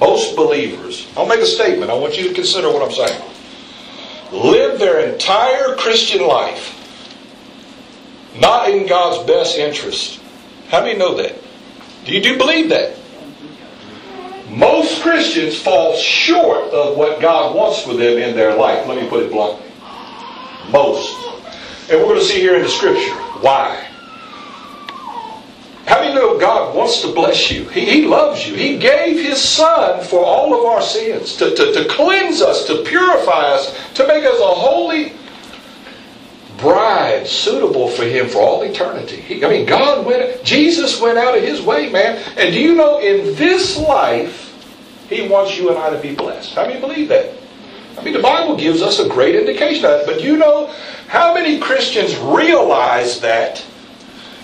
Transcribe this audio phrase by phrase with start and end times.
[0.00, 1.90] Most believers, I'll make a statement.
[1.90, 3.22] I want you to consider what I'm saying.
[4.32, 6.76] Live their entire Christian life
[8.38, 10.20] not in God's best interest.
[10.68, 11.34] How many know that?
[12.04, 12.96] Do you do believe that?
[14.48, 18.86] Most Christians fall short of what God wants for them in their life.
[18.86, 19.66] Let me put it bluntly.
[20.70, 21.14] Most.
[21.90, 23.89] And we're going to see here in the scripture why.
[25.90, 27.64] How many know God wants to bless you?
[27.64, 28.54] He, he loves you.
[28.54, 32.84] He gave His Son for all of our sins, to, to, to cleanse us, to
[32.84, 35.14] purify us, to make us a holy
[36.58, 39.16] bride suitable for Him for all eternity.
[39.16, 42.22] He, I mean, God went, Jesus went out of His way, man.
[42.36, 44.46] And do you know in this life,
[45.08, 46.54] He wants you and I to be blessed?
[46.54, 47.34] How many believe that?
[47.98, 50.06] I mean, the Bible gives us a great indication of that.
[50.06, 50.72] But you know,
[51.08, 53.66] how many Christians realize that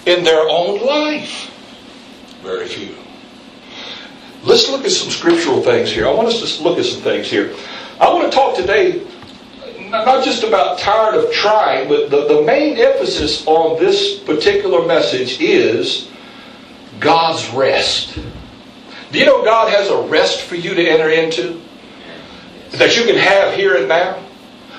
[0.07, 1.53] in their own life?
[2.43, 2.95] Very few.
[4.43, 6.07] Let's look at some scriptural things here.
[6.07, 7.55] I want us to look at some things here.
[8.01, 9.05] I want to talk today
[9.91, 15.41] not just about tired of trying, but the, the main emphasis on this particular message
[15.41, 16.11] is
[17.01, 18.19] God's rest.
[19.13, 21.61] Do you know God has a rest for you to enter into?
[22.73, 24.26] That you can have here and now?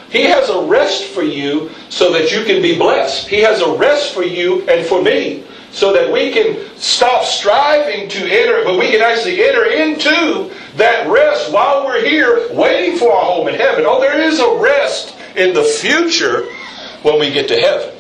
[0.10, 3.28] He has a rest for you so that you can be blessed.
[3.28, 8.10] He has a rest for you and for me so that we can stop striving
[8.10, 13.12] to enter, but we can actually enter into that rest while we're here waiting for
[13.12, 13.84] our home in heaven.
[13.86, 16.46] Oh, there is a rest in the future
[17.04, 17.94] when we get to heaven.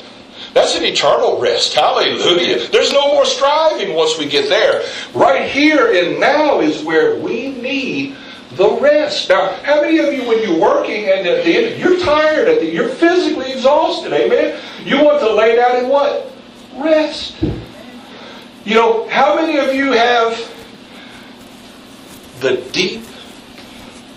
[0.53, 1.73] That's an eternal rest.
[1.73, 2.67] Hallelujah.
[2.69, 4.83] There's no more striving once we get there.
[5.13, 8.15] Right here and now is where we need
[8.51, 9.29] the rest.
[9.29, 12.59] Now, how many of you, when you're working and at the end, you're tired, at
[12.59, 14.59] the, you're physically exhausted, amen?
[14.85, 16.31] You want to lay down and what?
[16.75, 17.35] Rest.
[18.63, 20.53] You know, how many of you have
[22.39, 23.03] the deep,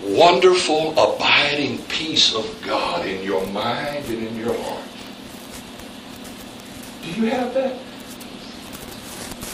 [0.03, 4.83] wonderful, abiding peace of God in your mind and in your heart?
[7.03, 7.77] Do you have that?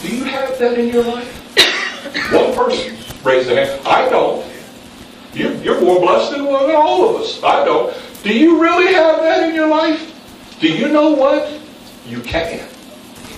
[0.01, 2.31] Do you have that in your life?
[2.31, 3.87] One person raise their hand.
[3.87, 4.45] I don't.
[5.37, 7.43] You, you're more blessed than all of us.
[7.43, 7.95] I don't.
[8.23, 10.57] Do you really have that in your life?
[10.59, 11.59] Do you know what?
[12.07, 12.67] You can.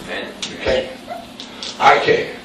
[0.04, 0.34] Amen.
[0.50, 0.90] You can.
[1.78, 2.36] I can.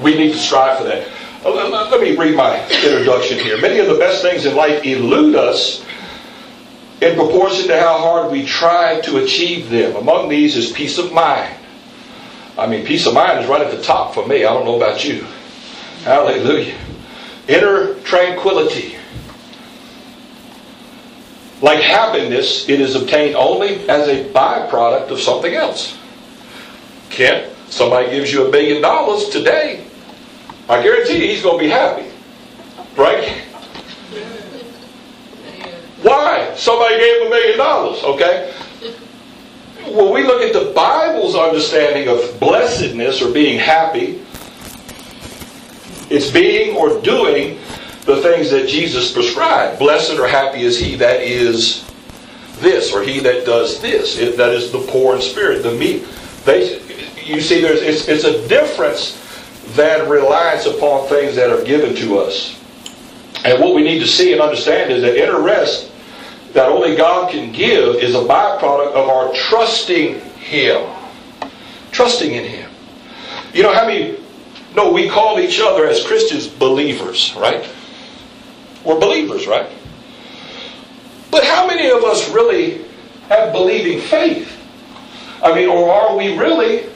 [0.00, 1.08] We need to strive for that.
[1.44, 3.60] Uh, let me read my introduction here.
[3.60, 5.84] Many of the best things in life elude us
[7.00, 9.96] in proportion to how hard we try to achieve them.
[9.96, 11.52] Among these is peace of mind.
[12.56, 14.44] I mean, peace of mind is right at the top for me.
[14.44, 15.26] I don't know about you.
[16.04, 16.78] Hallelujah.
[17.48, 18.96] Inner tranquility.
[21.62, 25.96] Like happiness, it is obtained only as a byproduct of something else.
[27.08, 29.86] Kent, somebody gives you a billion dollars today,
[30.68, 32.10] I guarantee you he's going to be happy.
[32.96, 33.28] Right?
[36.02, 36.52] Why?
[36.56, 38.52] Somebody gave him a million dollars, okay?
[39.86, 44.20] When we look at the Bible's understanding of blessedness or being happy,
[46.10, 47.58] it's being or doing
[48.04, 49.78] the things that Jesus prescribed.
[49.78, 51.84] Blessed or happy is he that is
[52.58, 54.18] this, or he that does this.
[54.18, 56.04] It, that is the poor in spirit, the meek.
[56.44, 56.80] They,
[57.24, 59.22] you see, there's it's, it's a difference
[59.74, 62.56] than reliance upon things that are given to us.
[63.44, 65.92] And what we need to see and understand is that inner rest
[66.52, 70.90] that only God can give is a byproduct of our trusting Him.
[71.92, 72.70] Trusting in Him.
[73.52, 74.16] You know how many
[74.76, 77.68] no, we call each other as Christians believers, right?
[78.84, 79.70] We're believers, right?
[81.30, 82.84] But how many of us really
[83.28, 84.52] have believing faith?
[85.42, 86.86] I mean, or are we really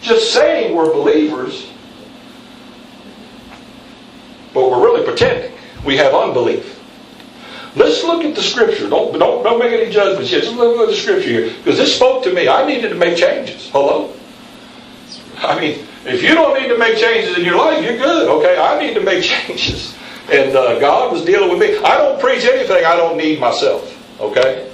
[0.00, 1.70] just saying we're believers
[4.52, 5.52] but we're really pretending.
[5.84, 6.78] We have unbelief.
[7.76, 8.88] Let's look at the scripture.
[8.88, 10.42] Don't, don't, don't make any judgments yet.
[10.42, 11.54] Just look at the scripture here.
[11.58, 12.48] Because this spoke to me.
[12.48, 13.70] I needed to make changes.
[13.70, 14.12] Hello?
[15.38, 18.28] I mean, if you don't need to make changes in your life, you're good.
[18.28, 18.58] Okay?
[18.58, 19.96] I need to make changes.
[20.30, 21.76] And uh, God was dealing with me.
[21.78, 23.96] I don't preach anything I don't need myself.
[24.20, 24.70] Okay?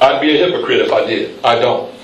[0.00, 1.42] I'd be a hypocrite if I did.
[1.44, 1.96] I don't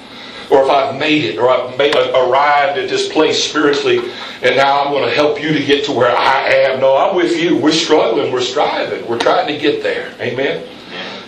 [0.53, 3.99] or if I've made it, or I've made, arrived at this place spiritually,
[4.43, 6.81] and now I'm going to help you to get to where I am.
[6.81, 7.57] No, I'm with you.
[7.57, 8.31] We're struggling.
[8.31, 9.09] We're striving.
[9.09, 10.15] We're trying to get there.
[10.21, 10.69] Amen.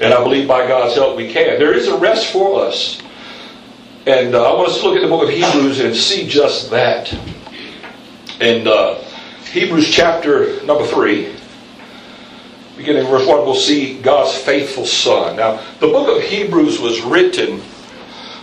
[0.02, 1.58] And I believe by God's help we can.
[1.58, 3.00] There is a rest for us.
[4.06, 6.70] And uh, I want us to look at the book of Hebrews and see just
[6.70, 7.10] that.
[8.38, 9.02] In uh,
[9.50, 11.34] Hebrews chapter number 3,
[12.76, 15.36] beginning verse 1, we'll see God's faithful Son.
[15.36, 17.62] Now, the book of Hebrews was written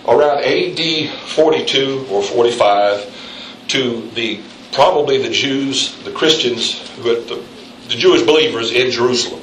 [0.08, 4.40] around AD 42 or 45 to the
[4.72, 7.44] probably the Jews, the Christians, the,
[7.88, 9.42] the Jewish believers in Jerusalem.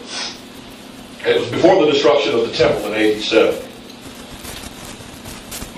[1.21, 3.68] It was before the destruction of the temple in AD 7.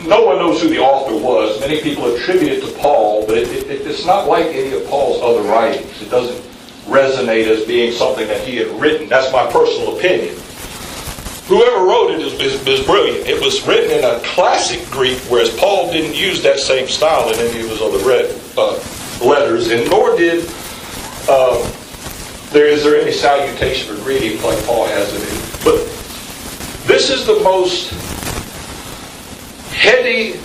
[0.07, 1.61] No one knows who the author was.
[1.61, 5.21] Many people attribute it to Paul, but it, it, it's not like any of Paul's
[5.23, 6.01] other writings.
[6.01, 6.41] It doesn't
[6.87, 9.09] resonate as being something that he had written.
[9.09, 10.35] That's my personal opinion.
[11.47, 13.27] Whoever wrote it is, is, is, brilliant.
[13.27, 17.39] It was written in a classic Greek, whereas Paul didn't use that same style in
[17.41, 18.79] any of his other read, uh,
[19.21, 20.49] letters, and nor did
[21.29, 21.59] uh,
[22.51, 25.65] there is there any salutation or greeting like Paul has in it.
[25.65, 25.85] But
[26.87, 27.93] this is the most
[29.81, 30.39] heady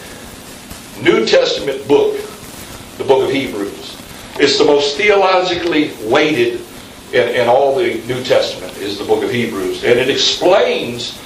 [1.03, 2.15] New Testament book,
[2.97, 4.01] the book of Hebrews.
[4.39, 6.61] It's the most theologically weighted
[7.11, 9.83] in, in all the New Testament is the book of Hebrews.
[9.83, 11.19] And it explains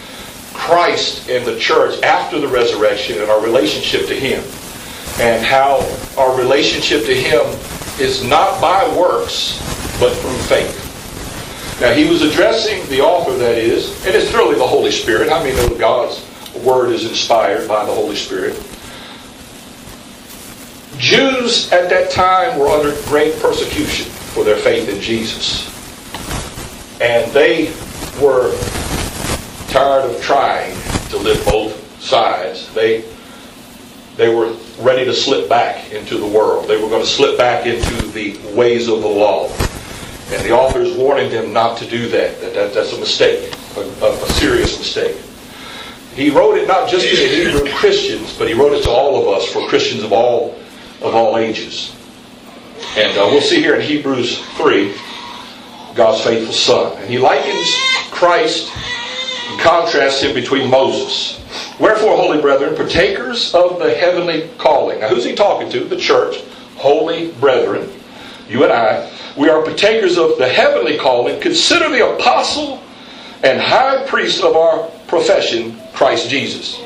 [0.54, 4.44] Christ and the church after the resurrection and our relationship to Him.
[5.22, 5.80] And how
[6.18, 7.46] our relationship to Him
[8.02, 9.60] is not by works,
[10.00, 10.88] but through faith.
[11.80, 15.32] Now, he was addressing the author, that is, and it's really the Holy Spirit.
[15.32, 18.56] I mean, God's word is inspired by the Holy Spirit.
[20.98, 25.68] Jews at that time were under great persecution for their faith in Jesus.
[27.02, 27.74] And they
[28.22, 28.54] were
[29.70, 30.76] tired of trying
[31.10, 32.74] to live both sides.
[32.74, 33.06] They,
[34.18, 36.68] they were ready to slip back into the world.
[36.68, 39.48] They were going to slip back into the ways of the law.
[40.32, 42.40] And the author is warning them not to do that.
[42.42, 45.16] that, that that's a mistake, a, a, a serious mistake.
[46.14, 49.22] He wrote it not just to the Hebrew Christians, but he wrote it to all
[49.22, 50.56] of us, for Christians of all
[51.02, 51.96] of all ages.
[52.98, 54.94] And uh, we'll see here in Hebrews 3,
[55.96, 56.98] God's faithful Son.
[56.98, 57.74] And he likens
[58.12, 58.72] Christ
[59.50, 61.40] and contrasts him between Moses.
[61.80, 65.00] Wherefore, holy brethren, partakers of the heavenly calling.
[65.00, 65.86] Now, who's he talking to?
[65.86, 66.42] The church.
[66.76, 67.90] Holy brethren,
[68.48, 69.12] you and I.
[69.38, 71.40] We are partakers of the heavenly calling.
[71.42, 72.82] Consider the apostle
[73.44, 76.82] and high priest of our profession, Christ Jesus.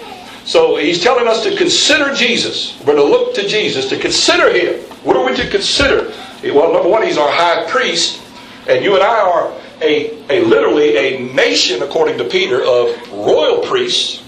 [0.45, 2.79] So he's telling us to consider Jesus.
[2.85, 4.81] We're to look to Jesus, to consider him.
[5.03, 6.11] What are we to consider?
[6.43, 8.21] Well, number one, he's our high priest,
[8.67, 13.59] and you and I are a, a literally a nation, according to Peter, of royal
[13.65, 14.23] priests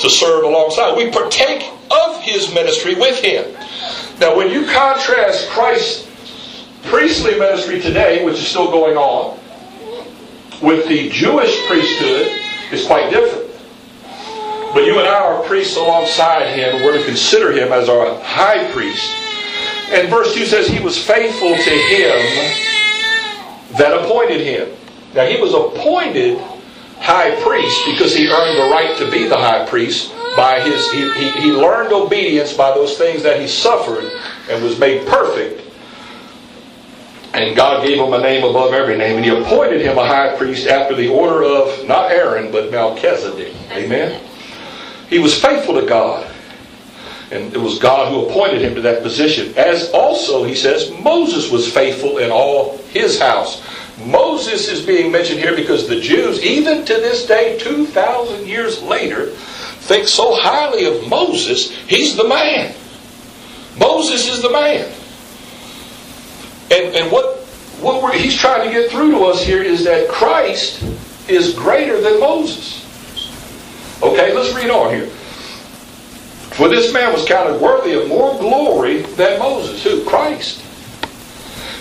[0.00, 0.96] to serve alongside.
[0.96, 3.54] We partake of his ministry with him.
[4.20, 6.08] Now, when you contrast Christ's
[6.84, 9.38] priestly ministry today, which is still going on,
[10.62, 12.26] with the Jewish priesthood,
[12.72, 13.48] is quite different.
[14.74, 16.82] But you and I are priests alongside him.
[16.82, 19.10] We're to consider him as our high priest.
[19.90, 22.18] And verse 2 says, He was faithful to him
[23.78, 24.68] that appointed him.
[25.14, 26.38] Now, he was appointed
[26.98, 31.10] high priest because he earned the right to be the high priest by his he,
[31.14, 34.04] he, he learned obedience by those things that he suffered
[34.50, 35.67] and was made perfect
[37.34, 40.36] and God gave him a name above every name, and he appointed him a high
[40.36, 43.54] priest after the order of not Aaron, but Melchizedek.
[43.72, 44.20] Amen.
[45.08, 46.30] He was faithful to God.
[47.30, 49.52] And it was God who appointed him to that position.
[49.58, 53.62] As also, he says, Moses was faithful in all his house.
[54.06, 59.26] Moses is being mentioned here because the Jews, even to this day, 2,000 years later,
[59.26, 62.74] think so highly of Moses, he's the man.
[63.78, 64.90] Moses is the man.
[66.70, 67.38] And, and what,
[67.80, 70.82] what he's trying to get through to us here is that Christ
[71.28, 72.84] is greater than Moses.
[74.02, 75.06] Okay, let's read on here.
[75.06, 79.82] For this man was counted worthy of more glory than Moses.
[79.84, 80.04] Who?
[80.04, 80.64] Christ.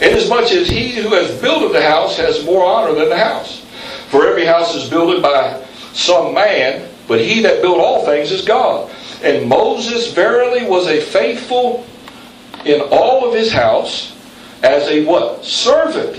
[0.02, 3.66] Inasmuch as he who has built the house has more honor than the house.
[4.10, 8.44] For every house is built by some man, but he that built all things is
[8.46, 8.92] God.
[9.24, 11.86] And Moses verily was a faithful
[12.66, 14.16] in all of his house
[14.68, 15.46] as a what?
[15.46, 16.16] Servant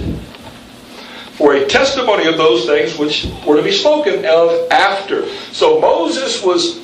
[1.37, 5.28] for a testimony of those things which were to be spoken of after.
[5.52, 6.81] So Moses was,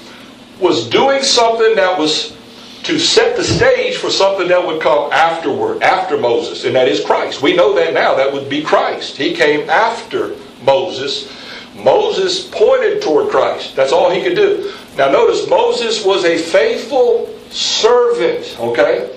[0.60, 2.36] was doing something that was
[2.84, 7.02] to set the stage for something that would come afterward, after Moses, and that is
[7.02, 7.42] Christ.
[7.42, 8.14] We know that now.
[8.14, 9.16] That would be Christ.
[9.16, 11.32] He came after Moses.
[11.74, 13.74] Moses pointed toward Christ.
[13.74, 14.72] That's all he could do.
[14.96, 19.10] Now notice, Moses was a faithful servant, okay?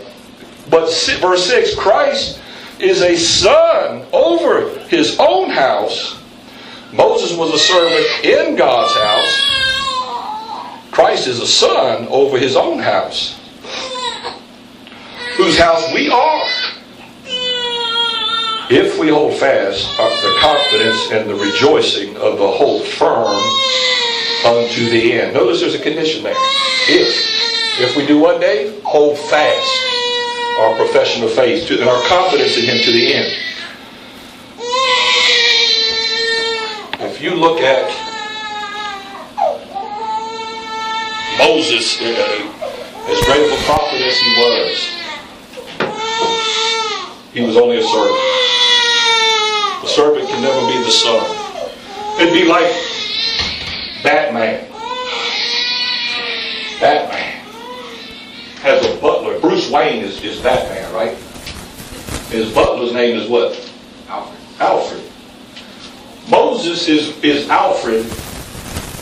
[0.69, 0.87] But
[1.21, 2.41] verse 6, Christ
[2.79, 6.21] is a son over his own house.
[6.93, 10.91] Moses was a servant in God's house.
[10.91, 13.39] Christ is a son over his own house,
[15.35, 16.43] whose house we are.
[18.69, 23.37] if we hold fast the confidence and the rejoicing of the hope firm
[24.45, 25.33] unto the end.
[25.33, 26.35] Notice there's a condition there.
[26.89, 27.37] If.
[27.79, 28.81] If we do what, Dave?
[28.83, 29.96] Hold fast
[30.59, 33.43] our profession of faith and our confidence in Him to the end.
[36.99, 37.87] If you look at
[41.37, 42.05] Moses, uh,
[43.07, 44.97] as great of a prophet as he was,
[47.33, 48.17] he was only a servant.
[49.81, 51.23] The servant can never be the son.
[52.19, 52.65] It'd be like
[54.03, 54.67] Batman.
[56.79, 57.45] Batman
[58.61, 58.97] has a
[59.77, 61.15] Wayne is, is Batman, right?
[62.31, 63.53] His butler's name is what?
[64.09, 64.39] Alfred.
[64.59, 65.03] Alfred.
[66.31, 68.03] Moses is, is Alfred,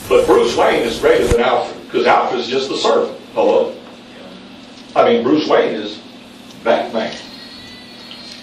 [0.10, 3.18] but Bruce Wayne is greater than Alfred because Alfred is just the servant.
[3.34, 3.74] Hello?
[4.98, 6.02] I mean, Bruce Wayne is
[6.66, 7.16] Batman.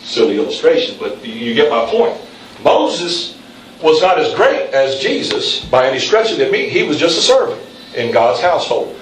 [0.03, 2.19] Silly illustration, but you get my point.
[2.65, 3.39] Moses
[3.83, 6.71] was not as great as Jesus by any stretch of the mean.
[6.71, 7.61] He was just a servant
[7.95, 8.97] in God's household.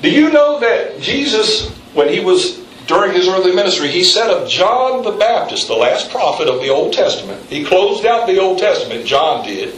[0.00, 2.61] Do you know that Jesus, when he was
[2.92, 6.68] during his earthly ministry, he said of John the Baptist, the last prophet of the
[6.68, 7.42] Old Testament.
[7.48, 9.74] He closed out the Old Testament, John did.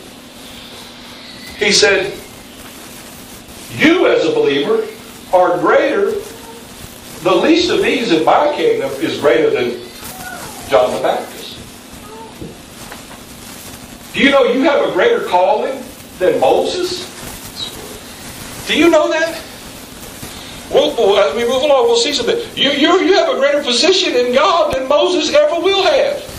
[1.57, 2.13] He said,
[3.79, 4.85] You as a believer
[5.33, 6.11] are greater,
[7.23, 9.81] the least of these in my kingdom is greater than
[10.69, 11.57] John the Baptist.
[14.13, 15.81] Do you know you have a greater calling
[16.19, 17.07] than Moses?
[18.67, 19.41] Do you know that?
[20.71, 22.37] Well, as we move along, we'll see something.
[22.57, 26.31] You, you, you have a greater position in God than Moses ever will have.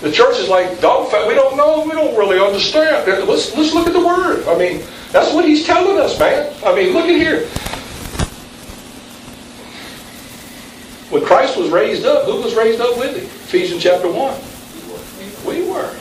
[0.00, 1.26] The church is like dog fat.
[1.26, 1.84] We don't know.
[1.84, 3.06] We don't really understand.
[3.28, 4.46] Let's, let's look at the Word.
[4.46, 6.52] I mean, that's what He's telling us, man.
[6.64, 7.48] I mean, look at here.
[11.10, 13.24] When Christ was raised up, who was raised up with Him?
[13.24, 14.40] Ephesians chapter 1.
[15.46, 15.92] We were.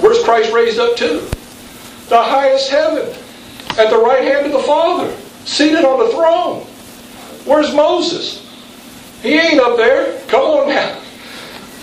[0.00, 1.20] Where's Christ raised up to?
[2.08, 3.14] The highest heaven
[3.78, 6.62] at the right hand of the Father, seated on the throne.
[7.44, 8.42] Where's Moses?
[9.22, 10.20] He ain't up there.
[10.28, 11.02] Come on now.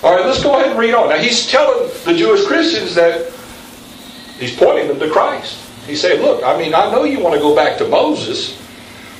[0.03, 1.09] All right, let's go ahead and read on.
[1.09, 3.31] Now, he's telling the Jewish Christians that
[4.37, 5.59] he's pointing them to Christ.
[5.85, 8.59] He's saying, look, I mean, I know you want to go back to Moses,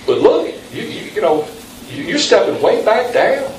[0.05, 1.47] but look, you, you, you know,
[1.89, 3.49] you're stepping way back down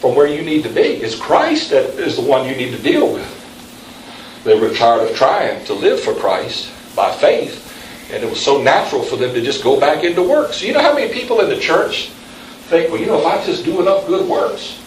[0.00, 0.80] from where you need to be.
[0.80, 3.34] It's Christ that is the one you need to deal with.
[4.44, 7.67] They were tired of trying to live for Christ by faith
[8.10, 10.58] and it was so natural for them to just go back into works.
[10.58, 12.08] So you know how many people in the church
[12.68, 14.80] think, well, you know, if I just do enough good works,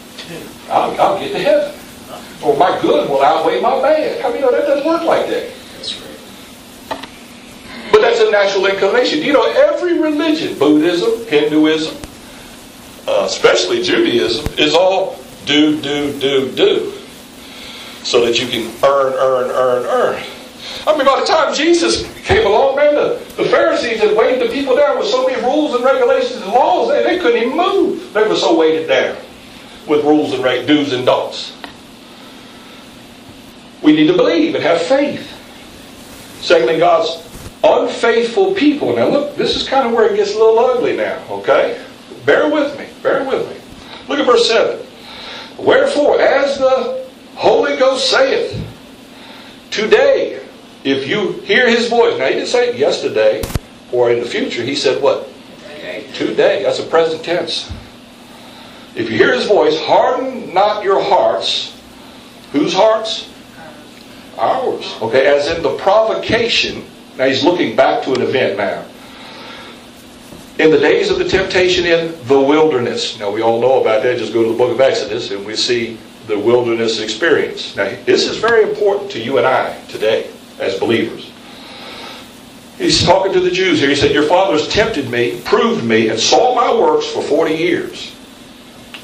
[0.68, 1.78] I'll, I'll get to heaven.
[2.42, 4.20] Or my good will outweigh my bad.
[4.20, 5.52] How I many know that doesn't work like that?
[5.76, 7.08] That's right.
[7.92, 9.22] But that's a natural inclination.
[9.22, 11.96] You know, every religion, Buddhism, Hinduism,
[13.06, 16.94] uh, especially Judaism, is all do, do, do, do.
[18.02, 20.24] So that you can earn, earn, earn, earn.
[20.86, 24.52] I mean, by the time Jesus came along, man, the, the Pharisees had weighed the
[24.52, 28.12] people down with so many rules and regulations and laws, they, they couldn't even move.
[28.12, 29.16] They were so weighted down
[29.88, 31.56] with rules and reg- do's and don'ts.
[33.82, 35.28] We need to believe and have faith.
[36.40, 37.28] Secondly, God's
[37.64, 38.94] unfaithful people.
[38.94, 41.84] Now, look, this is kind of where it gets a little ugly now, okay?
[42.24, 42.86] Bear with me.
[43.02, 43.56] Bear with me.
[44.08, 44.84] Look at verse 7.
[45.58, 48.62] Wherefore, as the Holy Ghost saith,
[49.72, 50.41] Today
[50.84, 53.42] if you hear his voice, now he didn't say yesterday
[53.92, 55.28] or in the future, he said what?
[55.76, 56.06] Today.
[56.14, 56.62] Today.
[56.62, 57.70] That's a present tense.
[58.96, 61.78] If you hear his voice, harden not your hearts.
[62.52, 63.30] Whose hearts?
[64.38, 64.96] Ours.
[65.00, 66.84] Okay, as in the provocation.
[67.16, 68.84] Now he's looking back to an event now.
[70.58, 73.18] In the days of the temptation in the wilderness.
[73.18, 74.18] Now we all know about that.
[74.18, 77.76] Just go to the book of Exodus and we see the wilderness experience.
[77.76, 81.32] Now this is very important to you and I today as believers.
[82.78, 83.88] He's talking to the Jews here.
[83.88, 88.14] He said, Your fathers tempted me, proved me, and saw my works for 40 years.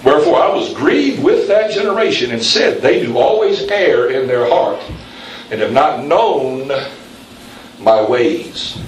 [0.05, 4.49] Wherefore I was grieved with that generation and said, They do always err in their
[4.49, 4.81] heart
[5.51, 6.71] and have not known
[7.79, 8.81] my ways.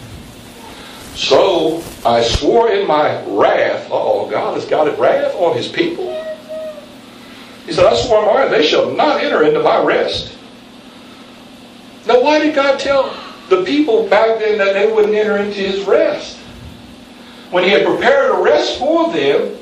[1.14, 6.12] So I swore in my wrath, oh, God has got it wrath on his people.
[7.66, 10.36] He said, I swore in my wrath, they shall not enter into my rest.
[12.10, 13.16] Now, why did God tell
[13.50, 16.38] the people back then that they wouldn't enter into his rest?
[17.52, 19.56] When he had prepared a rest for them,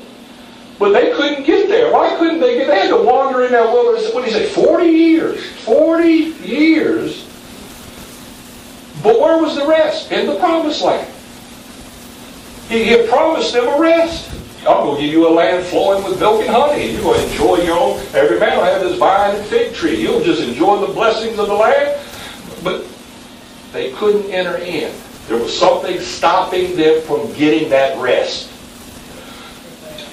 [0.79, 1.93] but they couldn't get there.
[1.93, 4.49] Why couldn't they get They had to wander in that wilderness, what did he say,
[4.49, 5.45] 40 years.
[5.59, 7.27] 40 years.
[9.03, 10.11] But where was the rest?
[10.11, 11.07] In the promised land.
[12.67, 14.27] He had promised them a rest.
[14.61, 16.93] I'm going to give you a land flowing with milk and honey.
[16.93, 17.99] You're going to enjoy your own.
[18.15, 20.01] Every man will have his vine and fig tree.
[20.01, 21.99] You'll just enjoy the blessings of the land.
[22.63, 22.85] But
[23.71, 24.93] they couldn't enter in.
[25.27, 28.49] There was something stopping them from getting that rest.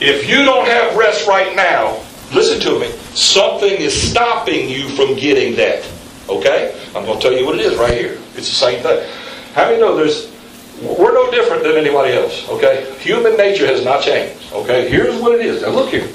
[0.00, 1.98] If you don't have rest right now,
[2.34, 2.88] listen to me.
[3.14, 5.90] Something is stopping you from getting that.
[6.28, 6.78] Okay?
[6.94, 8.18] I'm going to tell you what it is right here.
[8.34, 9.08] It's the same thing.
[9.54, 10.36] How many know there's
[10.82, 12.94] we're no different than anybody else, okay?
[13.00, 14.90] Human nature has not changed, okay?
[14.90, 15.62] Here's what it is.
[15.62, 16.08] Now look here.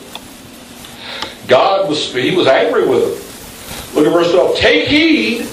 [1.48, 3.96] God was, he was angry with them.
[3.96, 4.58] Look at verse 12.
[4.58, 5.50] Take heed,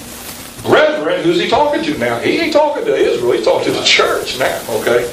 [0.63, 2.19] brethren, who's he talking to now?
[2.19, 5.11] He ain't talking to Israel, he's talking to the church now, okay?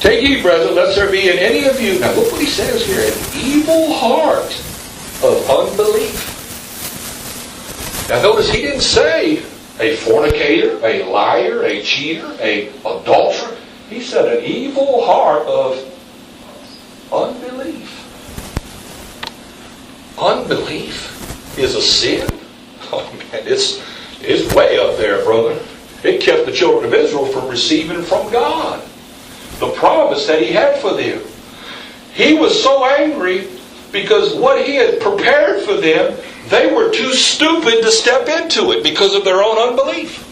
[0.00, 2.84] Take heed, brethren, lest there be in any of you, now look what he says
[2.86, 4.50] here, an evil heart
[5.22, 6.38] of unbelief.
[8.08, 9.42] Now notice he didn't say
[9.78, 13.56] a fornicator, a liar, a cheater, a adulterer.
[13.88, 15.78] He said an evil heart of
[17.12, 17.96] unbelief.
[20.18, 22.28] Unbelief is a sin.
[22.92, 23.80] Oh man, it's
[24.22, 25.58] it's way up there, brother.
[26.02, 28.82] It kept the children of Israel from receiving from God
[29.58, 31.22] the promise that He had for them.
[32.12, 33.48] He was so angry
[33.92, 36.16] because what He had prepared for them
[36.50, 40.26] they were too stupid to step into it because of their own unbelief.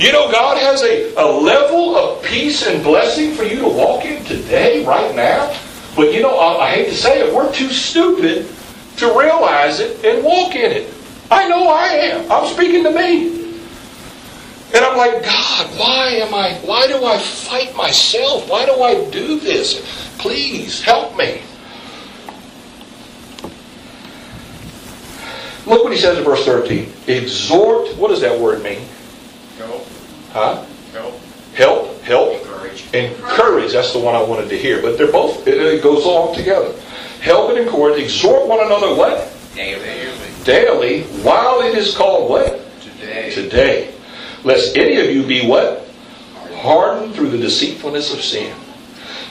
[0.00, 4.04] You know, God has a, a level of peace and blessing for you to walk
[4.04, 5.56] in today, right now.
[5.94, 8.48] But you know, I, I hate to say it, we're too stupid
[8.96, 10.92] to realize it and walk in it.
[11.30, 12.32] I know I am.
[12.32, 13.38] I'm speaking to me.
[14.74, 18.48] And I'm like, God, why am I, why do I fight myself?
[18.48, 20.14] Why do I do this?
[20.18, 21.40] Please help me.
[25.66, 26.92] Look what he says in verse 13.
[27.06, 28.80] Exhort, what does that word mean?
[29.58, 29.86] Help.
[30.32, 30.64] Huh?
[30.92, 31.20] Help.
[31.54, 32.40] Help, help.
[32.40, 32.94] Encourage.
[32.94, 34.80] Encourage, that's the one I wanted to hear.
[34.82, 36.74] But they're both, it, it goes along together.
[37.20, 39.32] Help and encourage, exhort one another what?
[39.54, 39.97] Daily.
[40.44, 42.60] Daily, while it is called what?
[42.80, 43.30] Today.
[43.32, 43.94] Today.
[44.44, 45.88] Lest any of you be what?
[46.56, 48.56] Hardened through the deceitfulness of sin.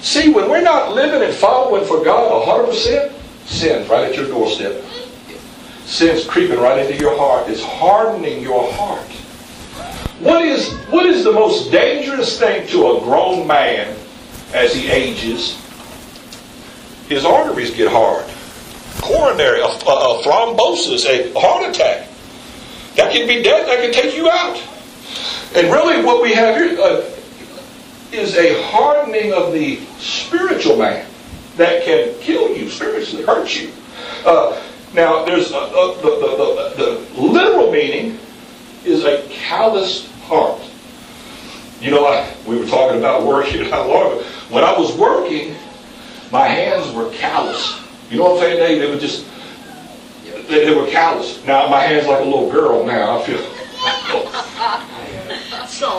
[0.02, 3.12] See, when we're not living and following for God 100%,
[3.46, 4.84] sin's right at your doorstep.
[5.86, 7.50] Sin's creeping right into your heart.
[7.50, 9.08] It's hardening your heart.
[10.20, 13.96] What is, what is the most dangerous thing to a grown man
[14.54, 15.56] as he ages?
[17.08, 18.26] His arteries get hard.
[19.02, 22.08] Coronary, a, a, a thrombosis, a heart attack.
[22.96, 23.68] That can be dead.
[23.68, 24.62] That can take you out.
[25.56, 27.06] And really, what we have here uh,
[28.12, 31.08] is a hardening of the spiritual man
[31.58, 33.72] that can kill you spiritually, hurt you.
[34.26, 34.62] Uh,
[34.94, 38.20] now, there's a, a, the, the, the, the, literal meaning
[38.86, 40.62] is a calloused heart.
[41.80, 44.24] You know, I, we were talking about working not long ago.
[44.50, 45.56] When I was working,
[46.32, 47.87] my hands were calloused.
[48.10, 48.60] You know what I'm saying?
[48.60, 49.26] They, they were just,
[50.48, 51.44] they, they were callous.
[51.46, 53.20] Now, my hand's like a little girl now.
[53.20, 53.38] I feel.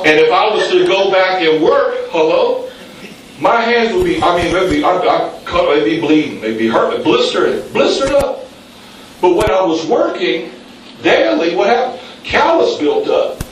[0.05, 2.71] and if I was to go back and work, hello,
[3.41, 6.59] my hands would be, I mean, they'd be, I, I cut, they'd be bleeding, they'd
[6.59, 8.47] be hurt, blistered, blistered up.
[9.21, 10.51] But when I was working
[11.03, 12.01] daily, what happened?
[12.25, 13.43] Callus built up.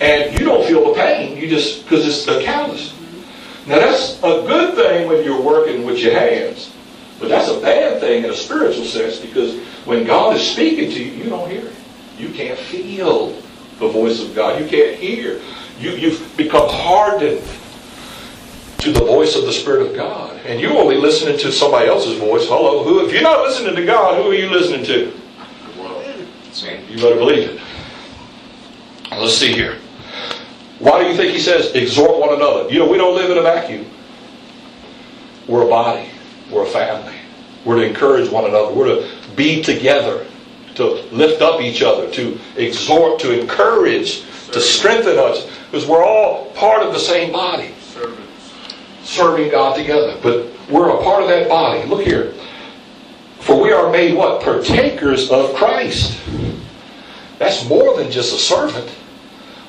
[0.00, 2.94] And you don't feel the pain, you just, because it's the callus.
[3.66, 6.69] Now that's a good thing when you're working with your hands.
[7.20, 11.04] But that's a bad thing in a spiritual sense because when God is speaking to
[11.04, 11.74] you, you don't hear it.
[12.18, 13.32] You can't feel
[13.78, 14.60] the voice of God.
[14.60, 15.40] You can't hear.
[15.78, 17.42] You, you've become hardened
[18.78, 20.40] to the voice of the Spirit of God.
[20.46, 22.46] And you're only listening to somebody else's voice.
[22.48, 25.12] Hello, who if you're not listening to God, who are you listening to?
[26.88, 27.60] You better believe it.
[29.12, 29.76] Let's see here.
[30.78, 32.70] Why do you think he says exhort one another?
[32.70, 33.84] You know, we don't live in a vacuum.
[35.46, 36.08] We're a body.
[36.50, 37.14] We're a family.
[37.64, 38.72] We're to encourage one another.
[38.72, 40.26] We're to be together,
[40.76, 45.46] to lift up each other, to exhort, to encourage, to strengthen us.
[45.70, 48.54] Because we're all part of the same body Servants.
[49.04, 50.18] serving God together.
[50.22, 51.84] But we're a part of that body.
[51.86, 52.34] Look here.
[53.40, 54.42] For we are made what?
[54.42, 56.20] Partakers of Christ.
[57.38, 58.90] That's more than just a servant.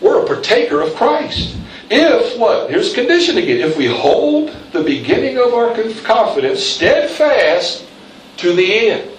[0.01, 1.55] We're a partaker of Christ.
[1.93, 2.69] If what?
[2.69, 3.59] Here's condition again.
[3.59, 7.85] If we hold the beginning of our confidence steadfast
[8.37, 9.11] to the end.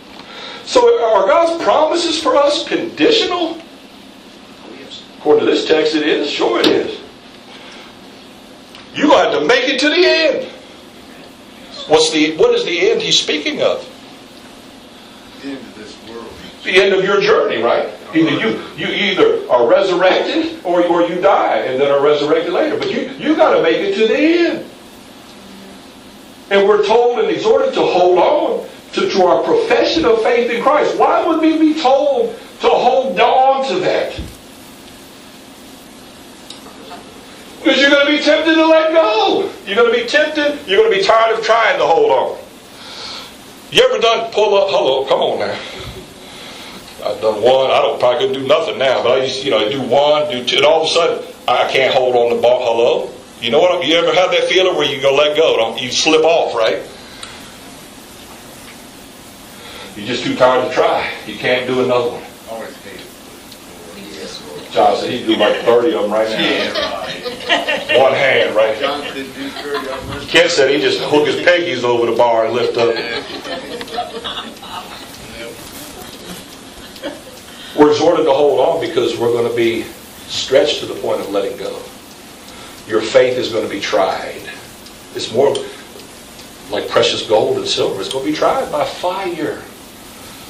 [0.64, 3.58] So are God's promises for us conditional?
[4.78, 5.02] Yes.
[5.18, 6.30] According to this text, it is.
[6.30, 6.98] Sure, it is.
[8.94, 10.50] To have to make it to the end.
[11.88, 13.86] What's the what is the end he's speaking of?
[15.42, 16.32] The end of this world.
[16.64, 17.90] The end of your journey, right?
[18.14, 22.76] Either you you either are resurrected or, or you die and then are resurrected later.
[22.78, 24.70] But you you got to make it to the end.
[26.50, 30.62] And we're told and exhorted to hold on to, to our profession of faith in
[30.62, 30.98] Christ.
[30.98, 34.20] Why would we be told to hold on to that?
[37.58, 39.50] Because you're going to be tempted to let go.
[39.66, 40.58] You're going to be tempted.
[40.68, 42.38] You're going to be tired of trying to hold on.
[43.70, 44.68] You ever done pull up?
[44.70, 45.58] Hello, come on now.
[47.04, 47.70] I've done one.
[47.70, 49.82] I don't probably couldn't do nothing now, but I used to, you know, I do
[49.82, 52.60] one, do two, and all of a sudden I can't hold on the ball.
[52.62, 53.10] Hello,
[53.40, 53.84] you know what?
[53.86, 55.56] You ever had that feeling where you go let go?
[55.56, 56.82] Don't you slip off, right?
[59.96, 61.12] You're just too tired to try.
[61.26, 62.22] You can't do another one.
[62.50, 62.72] Always.
[64.72, 66.40] John said he'd do like 30 of them right now.
[66.40, 67.02] Yeah.
[68.02, 68.78] One hand, right?
[68.78, 70.26] John didn't do thirty of them.
[70.28, 72.94] Kent said he just hook his peggies over the bar and lift up.
[77.78, 79.84] We're exhorted to hold on because we're going to be
[80.26, 81.82] stretched to the point of letting go.
[82.86, 84.42] Your faith is going to be tried.
[85.14, 85.54] It's more
[86.70, 88.00] like precious gold and silver.
[88.00, 89.62] It's going to be tried by fire.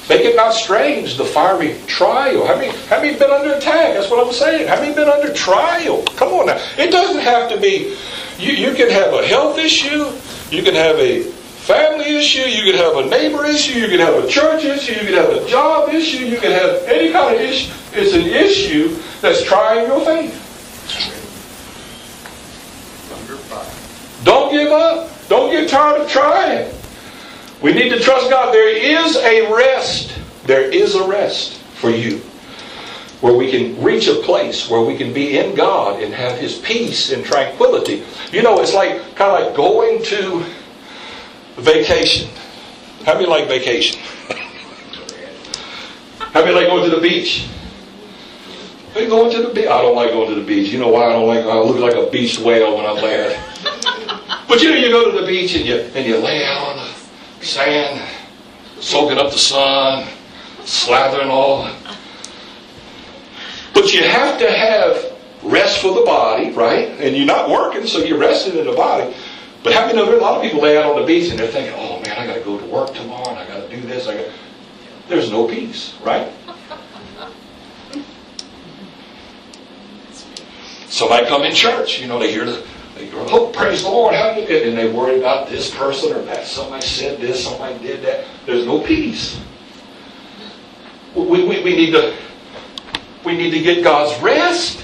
[0.09, 2.45] Make it not strange, the fiery trial.
[2.45, 3.93] Have you, have you been under attack?
[3.93, 4.67] That's what I'm saying.
[4.67, 6.03] Have you been under trial?
[6.17, 6.61] Come on now.
[6.77, 7.95] It doesn't have to be,
[8.37, 10.11] you, you can have a health issue,
[10.49, 11.31] you can have a
[11.63, 15.05] family issue, you can have a neighbor issue, you can have a church issue, you
[15.05, 17.73] can have a job issue, you can have any kind of issue.
[17.93, 20.41] It's an issue that's trying your faith.
[24.25, 25.09] Don't give up.
[25.29, 26.73] Don't get tired of trying.
[27.61, 28.53] We need to trust God.
[28.53, 30.17] There is a rest.
[30.45, 32.17] There is a rest for you
[33.21, 36.57] where we can reach a place where we can be in God and have His
[36.59, 38.03] peace and tranquility.
[38.33, 40.45] You know, it's like kind of like going to
[41.57, 42.29] vacation.
[43.05, 43.99] How many like vacation?
[46.19, 47.47] How many like going to the beach?
[48.95, 49.67] You going to the beach?
[49.67, 50.71] I don't like going to the beach.
[50.71, 51.45] You know why I don't like?
[51.45, 53.43] I look like a beach whale when I'm there.
[54.47, 56.77] But you know, you go to the beach and you and you lay out on
[56.77, 58.07] the sand,
[58.79, 60.07] soaking up the sun,
[60.59, 61.69] slathering all.
[63.73, 65.13] But you have to have
[65.43, 66.89] rest for the body, right?
[66.99, 69.15] And you're not working, so you're resting in the body.
[69.63, 71.29] But how many know there are a lot of people lay out on the beach
[71.29, 73.67] and they're thinking, "Oh man, I got to go to work tomorrow, and I got
[73.67, 74.25] to do this." I got.
[75.07, 76.31] There's no peace, right?
[80.87, 82.63] Somebody come in church, you know, they hear the,
[82.95, 86.21] they go, oh, praise the Lord, how you and they worry about this person or
[86.25, 88.25] that somebody said this, somebody did that.
[88.45, 89.39] There's no peace.
[91.15, 92.15] We, we, we need to
[93.25, 94.82] we need to get God's rest.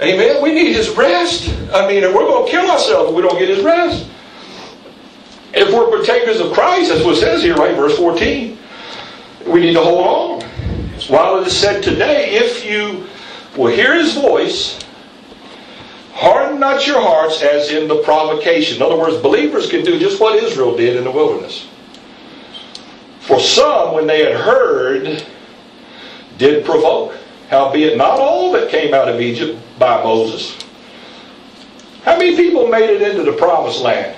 [0.00, 0.42] Amen.
[0.42, 1.48] We need His rest.
[1.72, 4.06] I mean, we're going to kill ourselves if we don't get His rest.
[5.52, 7.74] If we're partakers of Christ, that's what it says here, right?
[7.74, 8.58] Verse 14.
[9.46, 10.48] We need to hold on.
[11.08, 13.06] While it is said today, if you
[13.56, 14.78] will hear His voice,
[16.12, 18.76] harden not your hearts as in the provocation.
[18.76, 21.66] In other words, believers can do just what Israel did in the wilderness.
[23.20, 25.24] For some, when they had heard,
[26.38, 27.14] did provoke.
[27.48, 30.56] Howbeit, not all that came out of Egypt by Moses.
[32.02, 34.16] How many people made it into the promised land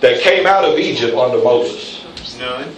[0.00, 2.04] that came out of Egypt under Moses?
[2.38, 2.72] None.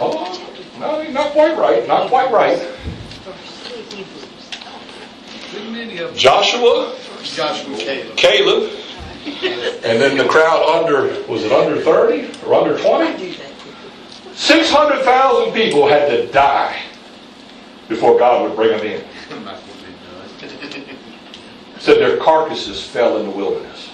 [0.00, 1.86] Oh, no, not quite right.
[1.86, 2.58] Not quite right.
[6.16, 8.16] Joshua, Joshua Caleb.
[8.16, 8.70] Caleb,
[9.84, 13.36] and then the crowd under, was it under 30 or under 20?
[14.34, 16.82] 600,000 people had to die
[17.88, 19.44] before God would bring them in.
[19.44, 19.62] Might as
[20.40, 20.96] well be done.
[21.78, 23.90] Said their carcasses fell in the wilderness.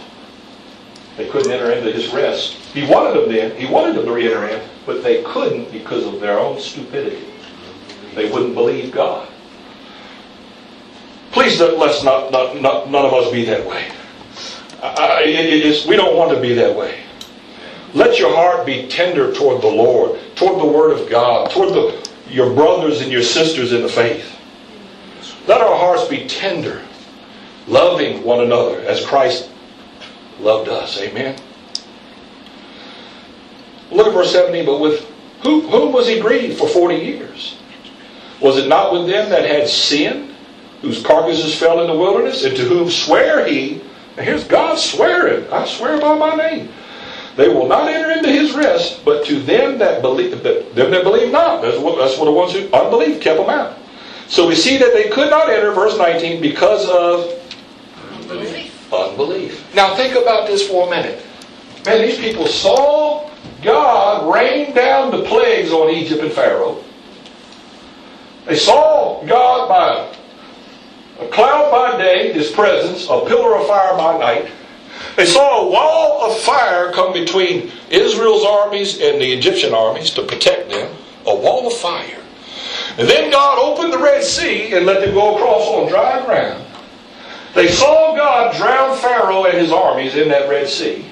[1.16, 2.52] They couldn't enter into his rest.
[2.72, 3.56] He wanted them then.
[3.56, 7.24] He wanted them to re-enter in, but they couldn't because of their own stupidity.
[8.14, 9.28] They wouldn't believe God.
[11.32, 13.90] Please don't, let's not, not, not, none of us be that way.
[14.82, 17.00] I, it is- we don't want to be that way.
[17.94, 22.07] Let your heart be tender toward the Lord, toward the Word of God, toward the,
[22.30, 24.36] your brothers and your sisters in the faith.
[25.46, 26.82] Let our hearts be tender,
[27.66, 29.50] loving one another as Christ
[30.40, 31.00] loved us.
[31.00, 31.38] Amen.
[33.90, 34.66] Look at verse 17.
[34.66, 35.06] But with
[35.42, 37.56] who, whom was he grieved for 40 years?
[38.40, 40.34] Was it not with them that had sinned,
[40.82, 43.82] whose carcasses fell in the wilderness, and to whom sware he?
[44.16, 45.50] Now here's God swearing.
[45.52, 46.68] I swear by my name.
[47.38, 51.04] They will not enter into his rest, but to them that believe, that, them that
[51.04, 51.62] believe not.
[51.62, 53.78] That's what, that's what the ones who unbelief kept them out.
[54.26, 57.40] So we see that they could not enter, verse 19, because of
[58.92, 59.72] unbelief.
[59.72, 61.24] Now think about this for a minute.
[61.86, 63.30] Man, these people saw
[63.62, 66.82] God rain down the plagues on Egypt and Pharaoh.
[68.46, 74.18] They saw God by a cloud by day, His presence, a pillar of fire by
[74.18, 74.50] night.
[75.16, 80.22] They saw a wall of fire come between Israel's armies and the Egyptian armies to
[80.22, 80.94] protect them.
[81.26, 82.20] A wall of fire.
[82.98, 86.64] And then God opened the Red Sea and let them go across on dry ground.
[87.54, 91.04] They saw God drown Pharaoh and his armies in that Red Sea.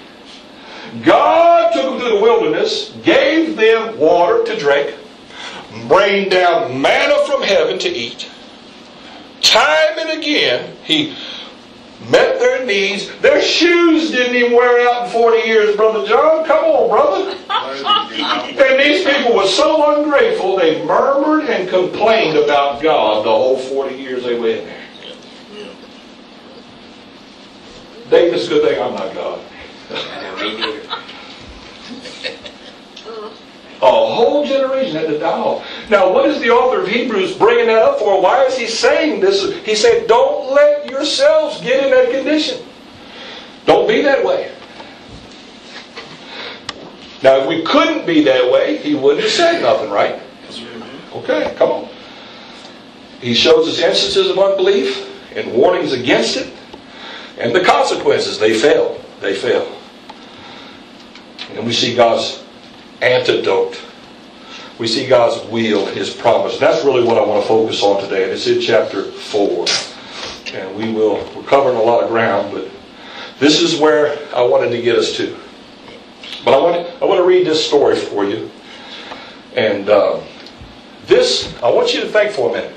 [1.04, 4.94] God took them to the wilderness, gave them water to drink,
[5.86, 8.30] rained down manna from heaven to eat.
[9.40, 11.16] Time and again, He
[12.10, 13.10] met their needs.
[13.20, 16.44] Their shoes didn't even wear out in 40 years, Brother John.
[16.46, 17.38] Come on, brother.
[18.66, 23.94] And these people were so ungrateful, they murmured and complained about God the whole 40
[23.94, 24.82] years they were in there.
[28.10, 29.40] David, it's a good thing I'm not God.
[33.82, 35.66] A whole generation had to die off.
[35.90, 38.22] Now, what is the author of Hebrews bringing that up for?
[38.22, 39.54] Why is he saying this?
[39.66, 42.64] He said, Don't let yourselves get in that condition.
[43.66, 44.52] Don't be that way.
[47.22, 50.20] Now, if we couldn't be that way, he wouldn't have said nothing, right?
[51.12, 51.88] Okay, come on.
[53.20, 56.52] He shows us instances of unbelief and warnings against it
[57.38, 58.38] and the consequences.
[58.38, 59.00] They fail.
[59.20, 59.70] They fail.
[61.54, 62.42] And we see God's
[63.02, 63.80] antidote.
[64.78, 66.58] We see God's will, His promise.
[66.58, 68.24] That's really what I want to focus on today.
[68.24, 69.66] And it's in chapter 4.
[70.54, 72.68] And we will, we're covering a lot of ground, but
[73.38, 75.36] this is where I wanted to get us to.
[76.44, 78.50] But I want I want to read this story for you.
[79.56, 80.20] And uh,
[81.06, 82.74] this, I want you to think for a minute.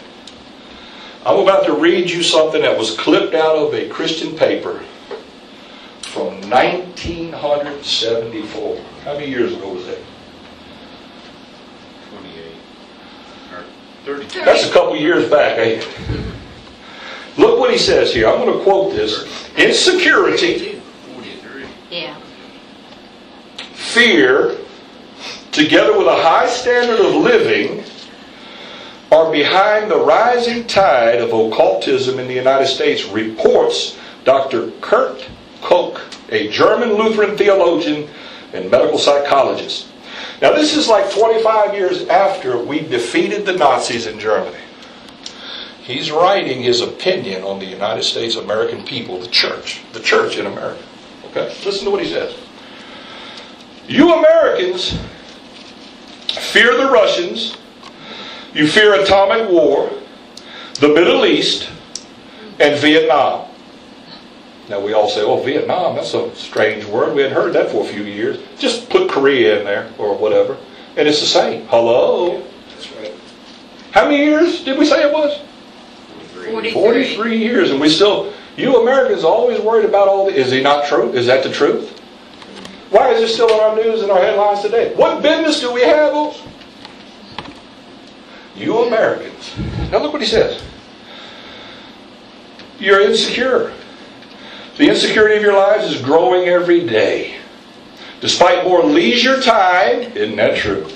[1.26, 4.82] I'm about to read you something that was clipped out of a Christian paper
[6.02, 8.82] from 1974.
[9.04, 10.00] How many years ago was that?
[12.10, 12.56] 28.
[13.52, 13.68] Or 30.
[14.18, 15.86] That's a couple years back?
[17.38, 18.28] Look what he says here.
[18.28, 19.26] I'm going to quote this.
[19.56, 20.82] Insecurity,
[21.90, 22.16] Yeah.
[23.74, 24.56] fear,
[25.52, 27.84] together with a high standard of living,
[29.12, 34.70] are behind the rising tide of occultism in the United States, reports Dr.
[34.82, 35.28] Kurt
[35.62, 38.08] Koch, a German Lutheran theologian
[38.54, 39.88] and medical psychologist.
[40.42, 44.58] Now, this is like 25 years after we defeated the Nazis in Germany.
[45.82, 50.46] He's writing his opinion on the United States American people, the church, the church in
[50.46, 50.84] America.
[51.26, 51.48] Okay?
[51.66, 52.38] Listen to what he says.
[53.88, 54.98] You Americans
[56.52, 57.58] fear the Russians,
[58.54, 59.92] you fear atomic war,
[60.76, 61.70] the Middle East,
[62.60, 63.49] and Vietnam.
[64.70, 67.16] Now we all say, oh, Vietnam, that's a strange word.
[67.16, 68.38] We hadn't heard that for a few years.
[68.60, 70.58] Just put Korea in there or whatever.
[70.96, 71.66] And it's the same.
[71.68, 72.44] Hello?
[72.70, 73.14] That's right.
[73.92, 75.42] How many years did we say it was?
[76.34, 76.72] 43.
[76.72, 77.72] 43 years.
[77.72, 81.12] And we still, you Americans are always worried about all the, is he not true?
[81.14, 81.98] Is that the truth?
[82.92, 84.94] Why is it still in our news and our headlines today?
[84.96, 86.36] What business do we have?
[88.56, 89.56] You Americans.
[89.92, 90.62] Now look what he says.
[92.78, 93.74] You're insecure.
[94.80, 97.36] The insecurity of your lives is growing every day.
[98.22, 100.88] Despite more leisure time, isn't that true?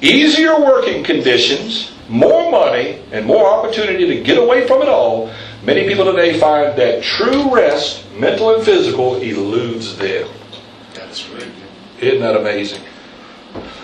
[0.00, 5.30] Easier working conditions, more money, and more opportunity to get away from it all,
[5.62, 10.26] many people today find that true rest, mental and physical, eludes them.
[10.94, 11.52] That's right.
[12.00, 12.80] Isn't that amazing?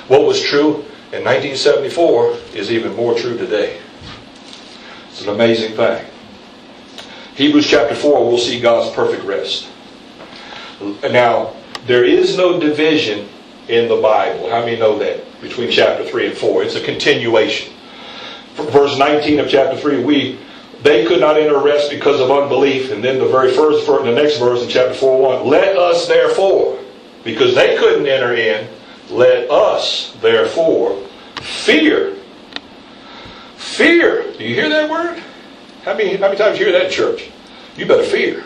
[0.09, 0.77] What was true
[1.13, 3.79] in 1974 is even more true today.
[5.11, 6.07] It's an amazing thing.
[7.37, 9.69] Hebrews chapter 4, we'll see God's perfect rest.
[11.03, 11.55] Now,
[11.87, 13.29] there is no division
[13.69, 14.49] in the Bible.
[14.49, 15.23] How many know that?
[15.43, 16.63] Between chapter 3 and 4.
[16.63, 17.75] It's a continuation.
[18.55, 20.39] Verse 19 of chapter 3, we
[20.83, 22.91] they could not enter rest because of unbelief.
[22.91, 26.79] And then the very first the next verse in chapter 4 1, let us therefore,
[27.23, 28.67] because they couldn't enter in,
[29.11, 31.03] let us therefore
[31.43, 32.17] fear.
[33.57, 34.33] Fear.
[34.39, 35.23] Do you hear that word?
[35.87, 37.31] How many, how many times you hear that church?
[37.77, 38.45] You better fear.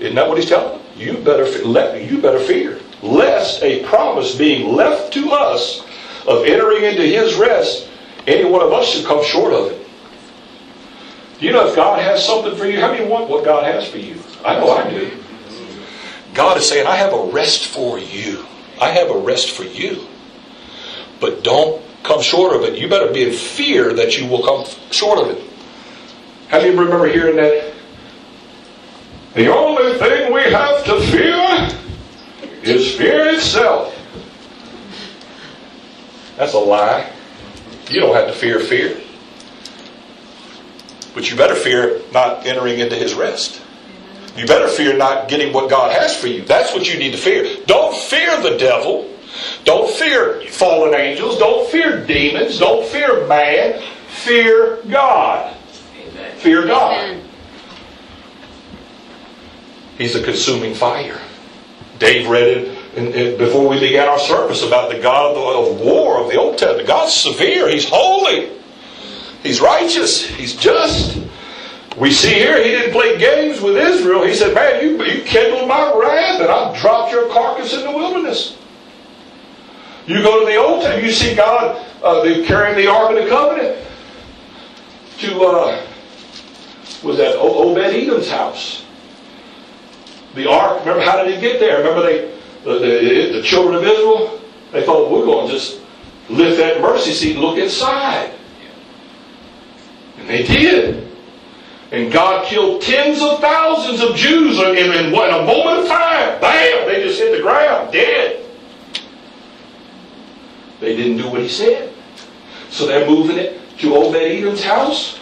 [0.00, 0.86] Isn't that what he's telling them?
[0.96, 2.80] You better, let, you better fear.
[3.00, 5.84] Lest a promise being left to us
[6.26, 7.88] of entering into his rest,
[8.26, 9.86] any one of us should come short of it.
[11.38, 12.80] Do you know if God has something for you?
[12.80, 14.20] How many want what God has for you?
[14.44, 15.16] I know I do.
[16.32, 18.44] God is saying, I have a rest for you.
[18.80, 20.08] I have a rest for you.
[21.20, 22.80] But don't come short of it.
[22.80, 25.53] You better be in fear that you will come short of it.
[26.48, 27.72] How many remember hearing that?
[29.34, 31.68] The only thing we have to fear
[32.62, 33.90] is fear itself.
[36.36, 37.10] That's a lie.
[37.90, 39.00] You don't have to fear fear.
[41.14, 43.60] But you better fear not entering into his rest.
[44.36, 46.42] You better fear not getting what God has for you.
[46.42, 47.56] That's what you need to fear.
[47.66, 49.08] Don't fear the devil.
[49.64, 51.38] Don't fear fallen angels.
[51.38, 52.58] Don't fear demons.
[52.58, 53.80] Don't fear man.
[54.08, 55.56] Fear God.
[56.44, 56.92] Fear God.
[56.92, 57.28] Amen.
[59.96, 61.18] He's a consuming fire.
[61.98, 65.80] Dave read it in, in- before we began our service about the God of, of
[65.80, 66.86] war of the Old Testament.
[66.86, 67.70] God's severe.
[67.70, 68.50] He's holy.
[69.42, 70.22] He's righteous.
[70.26, 71.18] He's just.
[71.96, 74.22] We see here he didn't play games with Israel.
[74.26, 77.90] He said, Man, you, you kindled my wrath and I've dropped your carcass in the
[77.90, 78.58] wilderness.
[80.06, 83.30] You go to the Old Testament, you see God uh, carrying the Ark of the
[83.30, 83.78] Covenant
[85.20, 85.86] to, uh,
[87.04, 88.84] was at Obed Edom's house.
[90.34, 91.78] The Ark, remember how did it get there?
[91.78, 92.32] Remember they,
[92.64, 94.40] the, the, the children of Israel,
[94.72, 95.80] they thought, we're going to just
[96.28, 98.32] lift that mercy seat and look inside.
[100.18, 101.08] And they did.
[101.92, 106.40] And God killed tens of thousands of Jews in, in, in a moment of time.
[106.40, 106.88] Bam!
[106.88, 108.44] They just hit the ground, dead.
[110.80, 111.92] They didn't do what he said.
[112.70, 115.20] So they're moving it to Obed Edom's house.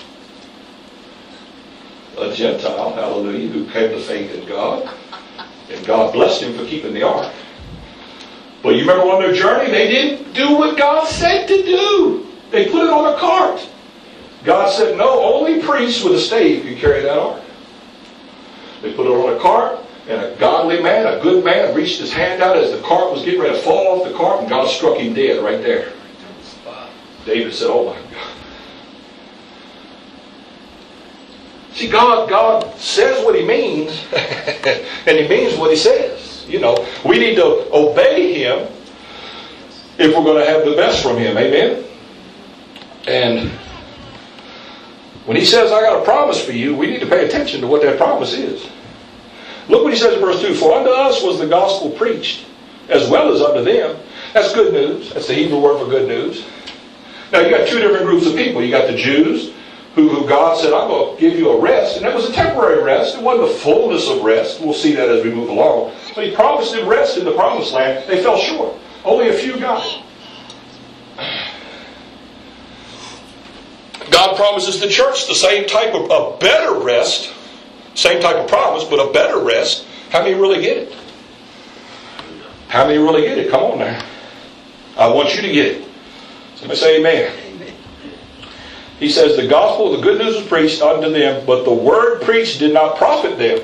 [2.18, 4.92] A Gentile, hallelujah, who came to faith in God.
[5.70, 7.32] And God blessed him for keeping the ark.
[8.62, 12.26] But you remember on their journey, they didn't do what God said to do.
[12.50, 13.66] They put it on a cart.
[14.44, 17.42] God said, no, only priests with a stave can carry that ark.
[18.82, 22.12] They put it on a cart, and a godly man, a good man, reached his
[22.12, 24.68] hand out as the cart was getting ready to fall off the cart, and God
[24.68, 25.92] struck him dead right there.
[27.24, 28.41] David said, oh my God.
[31.82, 36.46] See, God, God says what He means, and He means what He says.
[36.46, 38.68] You know, we need to obey Him
[39.98, 41.36] if we're going to have the best from Him.
[41.36, 41.84] Amen.
[43.08, 43.50] And
[45.26, 47.66] when He says, "I got a promise for you," we need to pay attention to
[47.66, 48.64] what that promise is.
[49.66, 52.46] Look what He says in verse two: "For unto us was the gospel preached,
[52.90, 53.96] as well as unto them."
[54.34, 55.12] That's good news.
[55.12, 56.44] That's the Hebrew word for good news.
[57.32, 58.62] Now you got two different groups of people.
[58.62, 59.52] You got the Jews,
[59.94, 61.96] who, who God said, I'm going to give you a rest.
[61.96, 63.16] And that was a temporary rest.
[63.16, 64.60] It wasn't the fullness of rest.
[64.60, 65.92] We'll see that as we move along.
[66.14, 68.08] But he promised them rest in the promised land.
[68.08, 68.74] They fell short.
[69.04, 70.02] Only a few got it.
[74.10, 77.32] God promises the church the same type of a better rest,
[77.94, 79.86] same type of promise, but a better rest.
[80.10, 80.94] How many really get it?
[82.68, 83.50] How many really get it?
[83.50, 84.04] Come on now.
[84.96, 85.88] I want you to get it.
[86.56, 87.51] Somebody say amen.
[89.02, 92.60] He says, The gospel, the good news was preached unto them, but the word preached
[92.60, 93.58] did not profit them.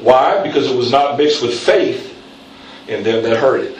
[0.00, 0.42] Why?
[0.42, 2.16] Because it was not mixed with faith
[2.88, 3.76] in them that heard it.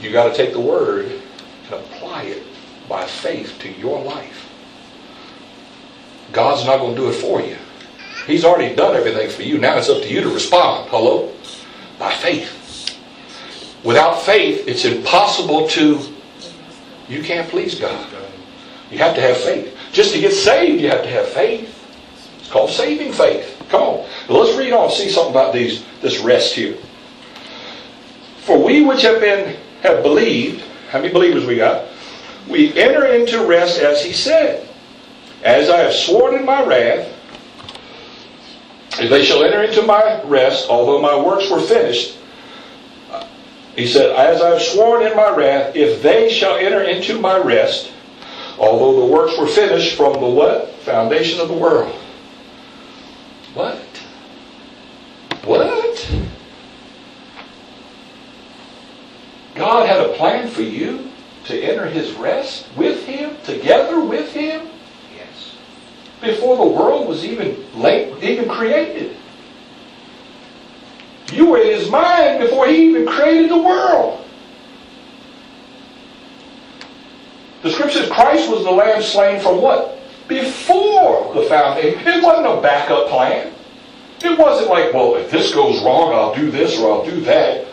[0.00, 1.12] You got to take the word
[1.64, 2.42] and apply it
[2.88, 4.48] by faith to your life.
[6.32, 7.58] God's not going to do it for you.
[8.26, 9.58] He's already done everything for you.
[9.58, 10.88] Now it's up to you to respond.
[10.88, 11.30] Hello?
[11.98, 12.98] By faith.
[13.84, 16.16] Without faith, it's impossible to
[17.10, 18.08] you can't please God.
[18.90, 19.76] You have to have faith.
[19.92, 21.76] Just to get saved, you have to have faith.
[22.38, 23.60] It's called saving faith.
[23.68, 24.08] Come on.
[24.28, 24.90] Let's read on.
[24.90, 26.76] See something about these this rest here.
[28.42, 31.86] For we which have been have believed, how many believers we got?
[32.48, 34.68] We enter into rest as he said.
[35.42, 37.08] As I have sworn in my wrath,
[38.98, 42.18] they shall enter into my rest, although my works were finished.
[43.80, 47.38] He said, As I have sworn in my wrath, if they shall enter into my
[47.38, 47.90] rest,
[48.58, 50.74] although the works were finished from the what?
[50.80, 51.90] Foundation of the world.
[53.54, 53.78] What?
[55.44, 56.10] What?
[59.54, 61.08] God had a plan for you
[61.46, 64.68] to enter his rest with him, together with him,
[65.16, 65.54] Yes.
[66.20, 69.16] before the world was even late, even created.
[71.32, 74.24] You were in his mind before he even created the world.
[77.62, 79.98] The scripture says Christ was the lamb slain from what?
[80.28, 82.00] Before the foundation.
[82.06, 83.52] It wasn't a backup plan.
[84.22, 87.66] It wasn't like, well, if this goes wrong, I'll do this or I'll do that.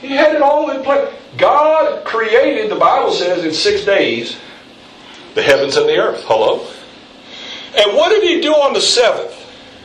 [0.00, 1.14] He had it all in place.
[1.36, 4.38] God created, the Bible says, in six days,
[5.34, 6.24] the heavens and the earth.
[6.26, 6.66] Hello?
[7.78, 9.36] And what did he do on the seventh?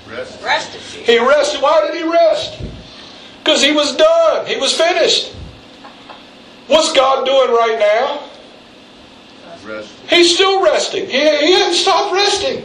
[0.10, 0.42] Rest.
[0.42, 0.82] Rested.
[0.82, 1.62] He rested.
[1.62, 2.62] Why did he rest?
[3.46, 4.48] Because he was done.
[4.48, 5.32] He was finished.
[6.66, 8.24] What's God doing right now?
[9.64, 9.94] Rest.
[10.10, 11.06] He's still resting.
[11.06, 12.64] He, he hasn't stopped resting.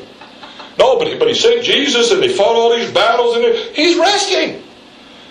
[0.78, 3.76] No, but he, but he sent Jesus and he fought all these battles and it-
[3.76, 4.62] he's resting.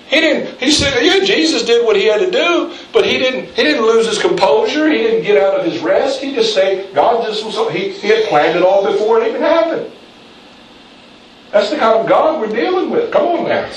[0.07, 0.59] He didn't.
[0.59, 3.45] He said, yeah, Jesus did what he had to do, but he didn't.
[3.55, 4.87] He didn't lose his composure.
[4.89, 6.21] He didn't get out of his rest.
[6.21, 6.93] He just stayed.
[6.93, 7.55] God just was.
[7.73, 9.91] He, he had planned it all before it even happened.
[11.51, 13.11] That's the kind of God we're dealing with.
[13.11, 13.67] Come on now.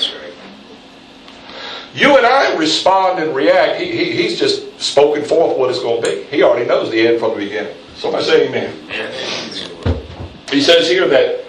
[1.93, 3.79] You and I respond and react.
[3.79, 6.23] He, he, he's just spoken forth what it's going to be.
[6.23, 7.75] He already knows the end from the beginning.
[7.95, 8.73] Somebody say amen.
[8.89, 10.01] Amen.
[10.49, 11.45] He says here that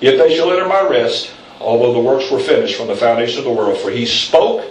[0.00, 3.44] if they shall enter my rest, although the works were finished from the foundation of
[3.44, 4.64] the world, for he spoke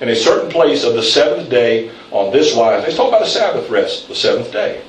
[0.00, 2.84] in a certain place of the seventh day on this wise.
[2.84, 4.82] He's talking about a Sabbath rest, the seventh day.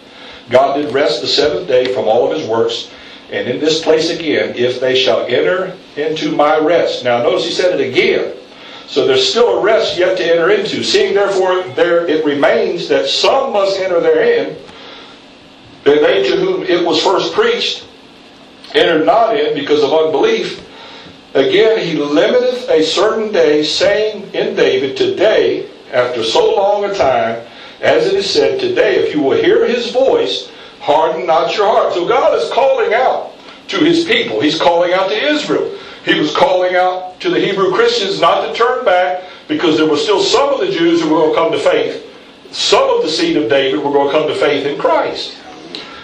[0.49, 2.89] God did rest the seventh day from all of his works.
[3.31, 7.03] And in this place again, if they shall enter into my rest.
[7.03, 8.35] Now notice he said it again.
[8.87, 10.83] So there's still a rest yet to enter into.
[10.83, 14.57] Seeing therefore there it remains that some must enter therein,
[15.85, 17.85] and they to whom it was first preached
[18.73, 20.65] entered not in because of unbelief.
[21.33, 27.45] Again, he limiteth a certain day, saying in David, Today, after so long a time,
[27.81, 31.93] as it is said, Today, if you will hear his voice, harden not your heart.
[31.93, 33.33] So God is calling out
[33.67, 34.41] to his people.
[34.41, 35.77] He's calling out to Israel.
[36.05, 39.97] He was calling out to the Hebrew Christians not to turn back because there were
[39.97, 42.05] still some of the Jews who were going to come to faith.
[42.51, 45.37] Some of the seed of David were going to come to faith in Christ.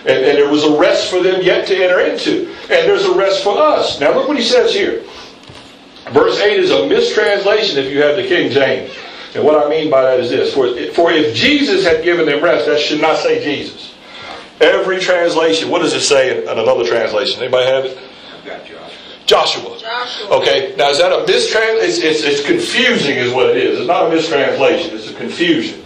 [0.01, 2.51] And, and there was a rest for them yet to enter into.
[2.61, 3.99] And there's a rest for us.
[3.99, 5.03] Now look what he says here.
[6.11, 8.93] Verse 8 is a mistranslation if you have the King James.
[9.33, 10.53] And what I mean by that is this.
[10.53, 13.94] For, for if Jesus had given them rest, that should not say Jesus.
[14.61, 17.41] Every translation, what does it say in another translation?
[17.41, 17.97] Anybody have it?
[18.33, 18.93] I've got Josh.
[19.25, 19.77] Joshua.
[19.79, 20.37] Joshua.
[20.37, 21.81] Okay, now is that a mistrans?
[21.81, 23.79] It's, it's, it's confusing, is what it is.
[23.79, 25.83] It's not a mistranslation, it's a confusion.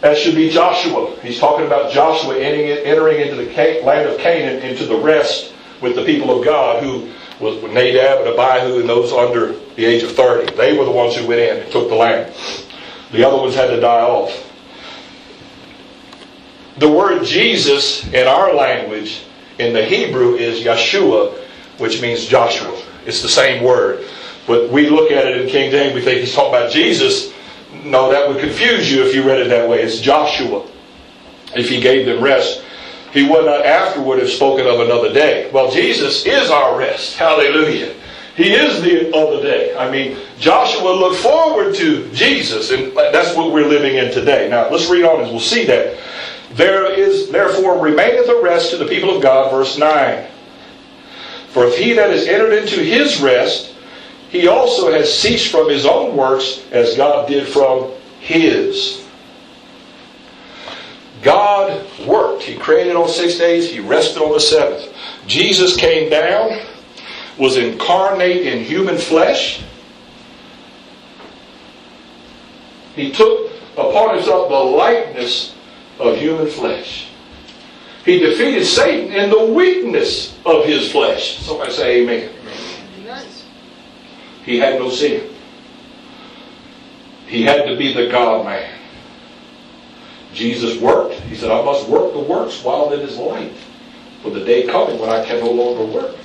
[0.00, 1.14] That should be Joshua.
[1.20, 5.94] He's talking about Joshua entering, entering into the land of Canaan, into the rest with
[5.94, 10.12] the people of God, who was Nadab and Abihu and those under the age of
[10.12, 10.56] 30.
[10.56, 12.34] They were the ones who went in and took the land.
[13.12, 14.49] The other ones had to die off.
[16.80, 19.22] The word Jesus in our language,
[19.58, 21.36] in the Hebrew, is Yeshua,
[21.76, 22.74] which means Joshua.
[23.04, 24.06] It's the same word.
[24.46, 27.34] But we look at it in King James, we think he's talking about Jesus.
[27.84, 29.82] No, that would confuse you if you read it that way.
[29.82, 30.66] It's Joshua.
[31.54, 32.64] If he gave them rest,
[33.12, 35.50] he would not afterward have spoken of another day.
[35.52, 37.14] Well, Jesus is our rest.
[37.14, 37.94] Hallelujah.
[38.36, 39.76] He is the other day.
[39.76, 44.48] I mean, Joshua looked forward to Jesus, and that's what we're living in today.
[44.48, 45.98] Now, let's read on and we'll see that.
[46.52, 50.26] There is, therefore, remaineth a rest to the people of God, verse 9.
[51.50, 53.74] For if he that is entered into his rest,
[54.30, 57.90] he also has ceased from his own works, as God did from
[58.20, 59.04] his.
[61.22, 62.42] God worked.
[62.42, 64.92] He created on six days, he rested on the seventh.
[65.26, 66.60] Jesus came down,
[67.38, 69.62] was incarnate in human flesh.
[72.94, 75.54] He took upon himself the likeness
[76.00, 77.08] of human flesh.
[78.04, 81.38] He defeated Satan in the weakness of his flesh.
[81.38, 82.30] Somebody say amen.
[83.04, 83.44] Nice.
[84.44, 85.34] He had no sin.
[87.26, 88.78] He had to be the God man.
[90.32, 91.14] Jesus worked.
[91.20, 93.52] He said, I must work the works while it is light.
[94.22, 96.16] For the day coming when I can no longer work.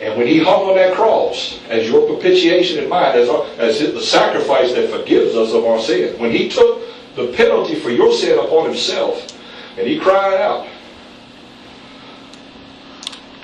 [0.00, 3.28] And when he hung on that cross, as your propitiation and mine, as,
[3.58, 6.82] as the sacrifice that forgives us of our sin, when he took
[7.16, 9.38] the penalty for your sin upon himself,
[9.78, 10.66] and he cried out,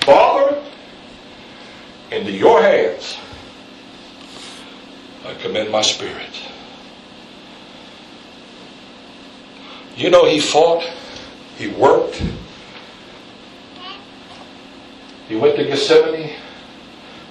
[0.00, 0.60] Father,
[2.10, 3.16] into your hands
[5.24, 6.40] I commend my spirit.
[9.96, 10.82] You know, he fought,
[11.56, 12.22] he worked,
[15.28, 16.32] he went to Gethsemane.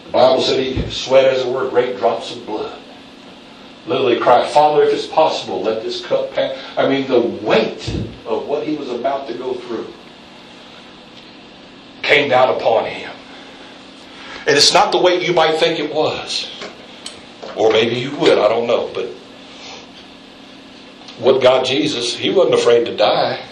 [0.05, 2.79] The Bible said he sweat, as it were, great drops of blood.
[3.89, 6.55] Literally cried, Father, if it's possible, let this cup pass.
[6.77, 7.89] I mean, the weight
[8.23, 9.91] of what he was about to go through
[12.03, 13.11] came down upon him.
[14.45, 16.51] And it's not the weight you might think it was.
[17.55, 18.91] Or maybe you would, I don't know.
[18.93, 19.07] But
[21.17, 23.43] what God Jesus, he wasn't afraid to die.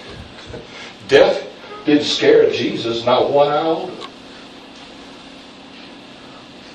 [1.07, 1.47] Death
[1.83, 3.91] didn't scare Jesus, not one iota.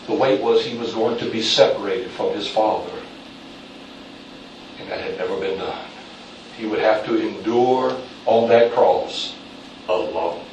[0.09, 3.02] The weight was he was going to be separated from his Father.
[4.83, 5.87] And that had never been done.
[6.59, 9.37] He would have to endure on that cross
[9.89, 10.45] alone.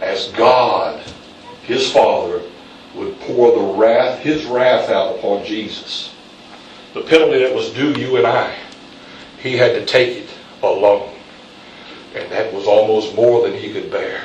[0.00, 1.02] As God,
[1.62, 2.42] his Father,
[2.94, 6.14] would pour the wrath, his wrath out upon Jesus.
[6.94, 8.54] The penalty that was due you and I,
[9.38, 10.30] he had to take it
[10.62, 11.12] alone.
[12.14, 14.22] And that was almost more than he could bear.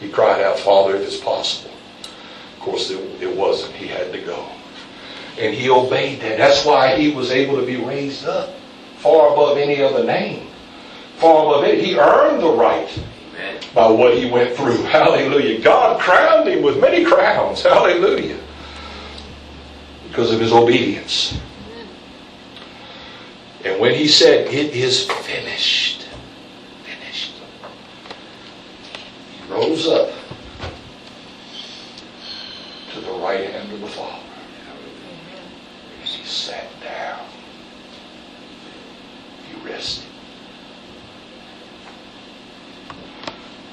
[0.00, 1.74] He cried out, Father, if it's possible.
[2.56, 3.74] Of course, it, it wasn't.
[3.74, 4.48] He had to go.
[5.38, 6.38] And he obeyed that.
[6.38, 8.50] That's why he was able to be raised up
[8.98, 10.46] far above any other name.
[11.16, 11.82] Far above it.
[11.82, 12.88] He earned the right
[13.34, 13.60] Amen.
[13.74, 14.82] by what he went through.
[14.84, 15.60] Hallelujah.
[15.60, 17.62] God crowned him with many crowns.
[17.62, 18.38] Hallelujah.
[20.08, 21.38] Because of his obedience.
[23.64, 26.08] And when he said, It is finished,
[26.82, 27.34] finished,
[29.30, 30.10] he rose up
[32.92, 34.21] to the right hand of the Father.
[36.32, 37.20] Sat down.
[39.46, 40.06] He rested.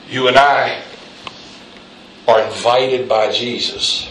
[0.10, 0.84] You and I
[2.28, 4.10] are invited by Jesus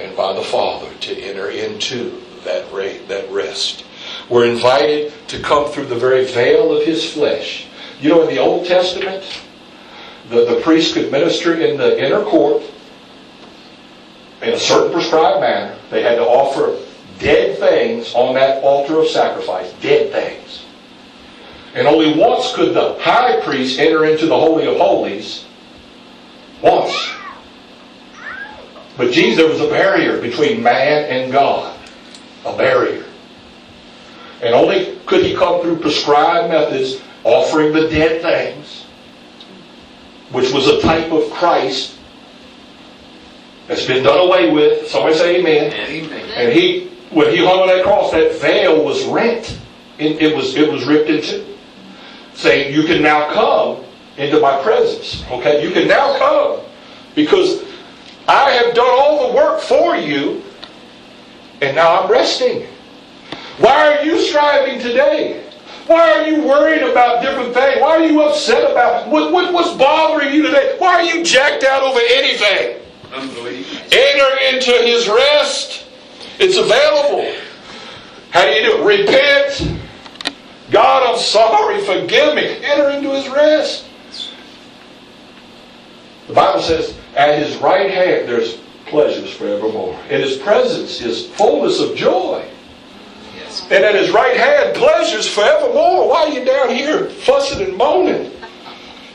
[0.00, 2.72] and by the Father to enter into that,
[3.08, 3.84] that rest.
[4.30, 7.66] We're invited to come through the very veil of His flesh.
[8.00, 9.22] You know, in the Old Testament,
[10.30, 12.62] the, the priest could minister in the inner court
[14.40, 15.76] in a certain prescribed manner.
[15.90, 16.82] They had to offer
[17.24, 19.72] dead things on that altar of sacrifice.
[19.80, 20.64] Dead things.
[21.74, 25.44] And only once could the high priest enter into the Holy of Holies.
[26.62, 27.10] Once.
[28.96, 31.76] But Jesus, there was a barrier between man and God.
[32.44, 33.04] A barrier.
[34.42, 38.82] And only could he come through prescribed methods, offering the dead things,
[40.30, 41.96] which was a type of Christ
[43.66, 44.86] that's been done away with.
[44.88, 45.72] Somebody say amen.
[45.72, 46.30] Amen.
[46.36, 49.58] And he, when he hung on that cross, that veil was rent.
[49.98, 51.54] It, it was, it was ripped in two
[52.34, 53.84] saying, You can now come
[54.16, 55.24] into my presence.
[55.30, 55.66] Okay?
[55.66, 56.60] You can now come
[57.14, 57.62] because
[58.28, 60.42] I have done all the work for you
[61.60, 62.66] and now I'm resting.
[63.58, 65.42] Why are you striving today?
[65.86, 67.80] Why are you worried about different things?
[67.80, 70.76] Why are you upset about what, what, what's bothering you today?
[70.78, 72.80] Why are you jacked out over anything?
[73.92, 75.83] Enter into his rest.
[76.38, 77.32] It's available.
[78.30, 78.98] How do you do it?
[78.98, 79.74] Repent
[80.70, 82.42] God, I'm sorry, forgive me.
[82.64, 83.86] Enter into his rest.
[86.26, 88.56] The Bible says, at his right hand there's
[88.86, 89.98] pleasures forevermore.
[90.10, 92.44] In his presence is fullness of joy.
[93.36, 93.62] Yes.
[93.70, 96.08] And at his right hand, pleasures forevermore.
[96.08, 98.32] Why are you down here fussing and moaning?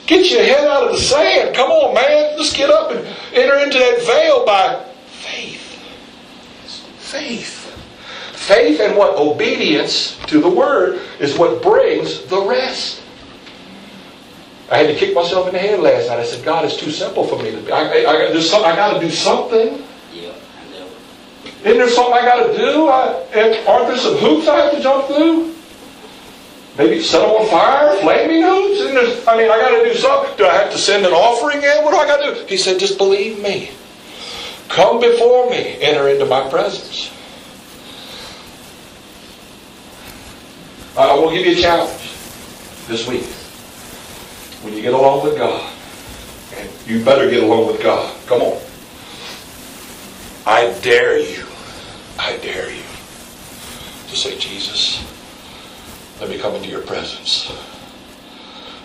[0.06, 1.56] Get your head out of the sand.
[1.56, 2.38] Come on, man.
[2.38, 4.89] Let's get up and enter into that veil by.
[7.10, 7.66] Faith.
[8.34, 9.18] Faith and what?
[9.18, 13.01] Obedience to the word is what brings the rest.
[14.72, 16.20] I had to kick myself in the head last night.
[16.20, 17.72] I said, God, it's too simple for me to be.
[17.72, 19.84] I, I, I, some, I got to do something.
[20.14, 20.32] Yeah,
[21.66, 22.88] Isn't there something I got to do?
[22.88, 25.55] I, aren't there some hoops I have to jump through?
[26.78, 29.28] Maybe set them on fire, flaming hoops?
[29.28, 30.38] I mean, I got to do something.
[30.38, 31.84] Do I have to send an offering in?
[31.84, 32.45] What do I got to do?
[32.45, 33.72] He said, just believe me.
[34.70, 35.82] Come before me.
[35.82, 37.12] Enter into my presence.
[40.96, 42.14] Uh, I will give you a challenge
[42.88, 43.26] this week.
[44.64, 45.74] When you get along with God,
[46.56, 48.16] and you better get along with God.
[48.26, 48.62] Come on.
[50.46, 51.46] I dare you.
[52.18, 52.84] I dare you
[54.10, 55.06] to say, Jesus,
[56.20, 57.52] let me come into your presence.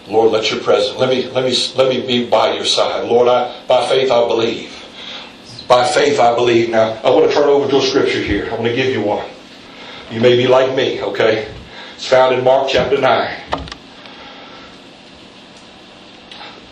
[0.06, 3.08] Lord, let your presence, let me, let me, let me be by your side.
[3.08, 4.83] Lord, I, by faith I believe.
[5.74, 6.70] By faith I believe.
[6.70, 8.46] Now, I want to turn over to a scripture here.
[8.46, 9.28] I want to give you one.
[10.08, 11.52] You may be like me, okay?
[11.96, 13.40] It's found in Mark chapter 9.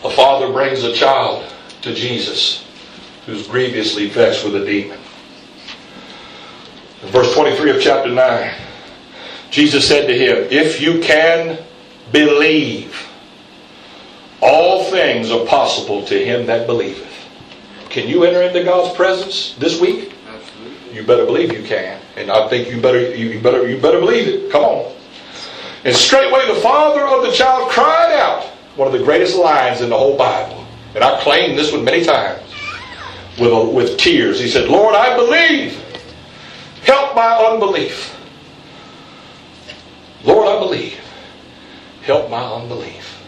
[0.05, 2.65] A father brings a child to Jesus
[3.27, 5.01] who's grievously vexed with a demon.
[7.07, 8.55] Verse 23 of chapter 9,
[9.51, 11.59] Jesus said to him, If you can
[12.13, 13.09] believe,
[14.41, 17.12] all things are possible to him that believeth.
[17.93, 20.15] Can you enter into God's presence this week?
[20.27, 20.97] Absolutely.
[20.97, 22.01] You better believe you can.
[22.17, 24.51] And I think you better you better you better believe it.
[24.51, 24.97] Come on.
[25.85, 28.45] And straightway the father of the child cried out,
[28.77, 30.67] one of the greatest lines in the whole Bible.
[30.95, 32.43] And I claimed this one many times
[33.39, 34.41] with, a, with tears.
[34.41, 35.79] He said, Lord, I believe.
[36.85, 38.17] Help my unbelief.
[40.25, 40.99] Lord, I believe.
[42.03, 43.23] Help my unbelief.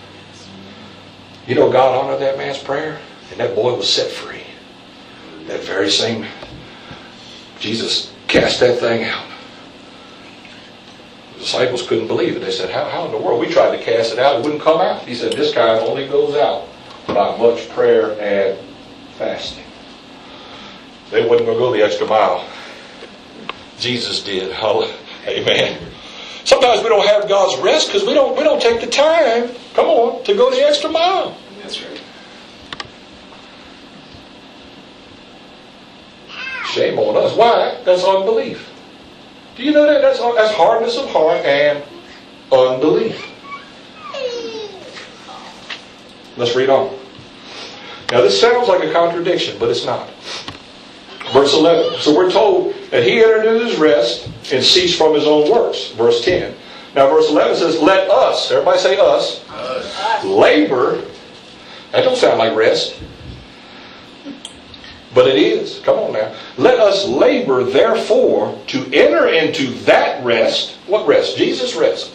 [1.46, 2.98] You know, God honored that man's prayer,
[3.30, 4.43] and that boy was set free.
[5.46, 6.26] That very same,
[7.60, 9.26] Jesus cast that thing out.
[11.34, 12.40] The disciples couldn't believe it.
[12.40, 13.40] They said, how, how in the world?
[13.40, 14.36] We tried to cast it out.
[14.36, 15.02] It wouldn't come out.
[15.02, 16.66] He said, This kind only goes out
[17.06, 18.58] by much prayer and
[19.18, 19.64] fasting.
[21.10, 22.48] They wasn't going to go the extra mile.
[23.78, 24.50] Jesus did.
[25.26, 25.78] Amen.
[26.44, 29.86] Sometimes we don't have God's rest because we don't we don't take the time, come
[29.86, 31.36] on, to go the extra mile.
[31.62, 32.00] That's right.
[36.74, 37.36] Shame on us.
[37.36, 37.80] Why?
[37.84, 38.68] That's unbelief.
[39.54, 40.02] Do you know that?
[40.02, 41.84] That's, that's hardness of heart and
[42.50, 43.30] unbelief.
[46.36, 46.98] Let's read on.
[48.10, 50.10] Now this sounds like a contradiction, but it's not.
[51.32, 52.00] Verse 11.
[52.00, 55.92] So we're told that he entered into his rest and ceased from his own works.
[55.92, 56.56] Verse 10.
[56.96, 59.44] Now verse 11 says, Let us, everybody say us,
[60.24, 61.04] labor.
[61.92, 63.00] That don't sound like rest.
[65.14, 65.78] But it is.
[65.80, 66.34] Come on now.
[66.58, 70.76] Let us labor, therefore, to enter into that rest.
[70.86, 71.36] What rest?
[71.36, 72.12] Jesus' rest.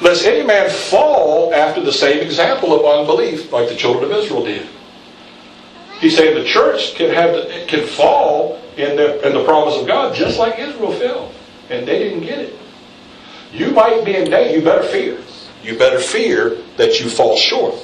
[0.00, 4.44] Lest any man fall after the same example of unbelief, like the children of Israel
[4.44, 4.68] did.
[6.00, 9.86] He's saying the church can have the, can fall in the in the promise of
[9.86, 11.32] God, just like Israel fell,
[11.70, 12.58] and they didn't get it.
[13.52, 14.58] You might be in danger.
[14.58, 15.18] You better fear.
[15.62, 17.74] You better fear that you fall short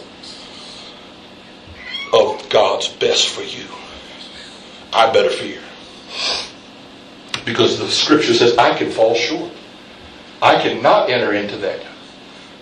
[2.12, 3.64] of God's best for you.
[4.92, 5.60] I better fear.
[7.44, 9.50] Because the scripture says I can fall short.
[10.40, 11.84] I cannot enter into that.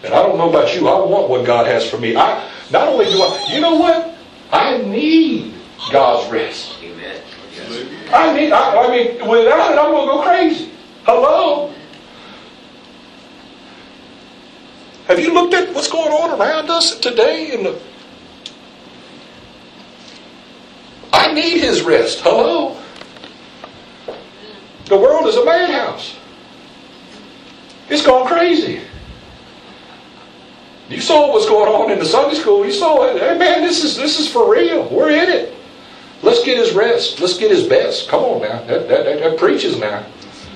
[0.02, 2.16] And I don't know about you, I want what God has for me.
[2.16, 4.16] I not only do I you know what?
[4.52, 5.54] I need
[5.92, 6.76] God's rest.
[6.82, 7.22] Amen.
[8.12, 10.70] I need I, I mean without it I'm gonna go crazy.
[11.04, 11.74] Hello?
[15.06, 17.80] Have you looked at what's going on around us today in the
[21.12, 22.20] I need his rest.
[22.20, 22.76] Hello?
[24.86, 26.16] The world is a madhouse.
[27.88, 28.80] It's gone crazy.
[30.88, 32.64] You saw what's going on in the Sunday school.
[32.64, 33.20] You saw it.
[33.20, 34.88] Hey man, this is this is for real.
[34.88, 35.54] We're in it.
[36.22, 37.20] Let's get his rest.
[37.20, 38.08] Let's get his best.
[38.08, 38.62] Come on now.
[38.64, 40.04] That, that, that, that preaches now.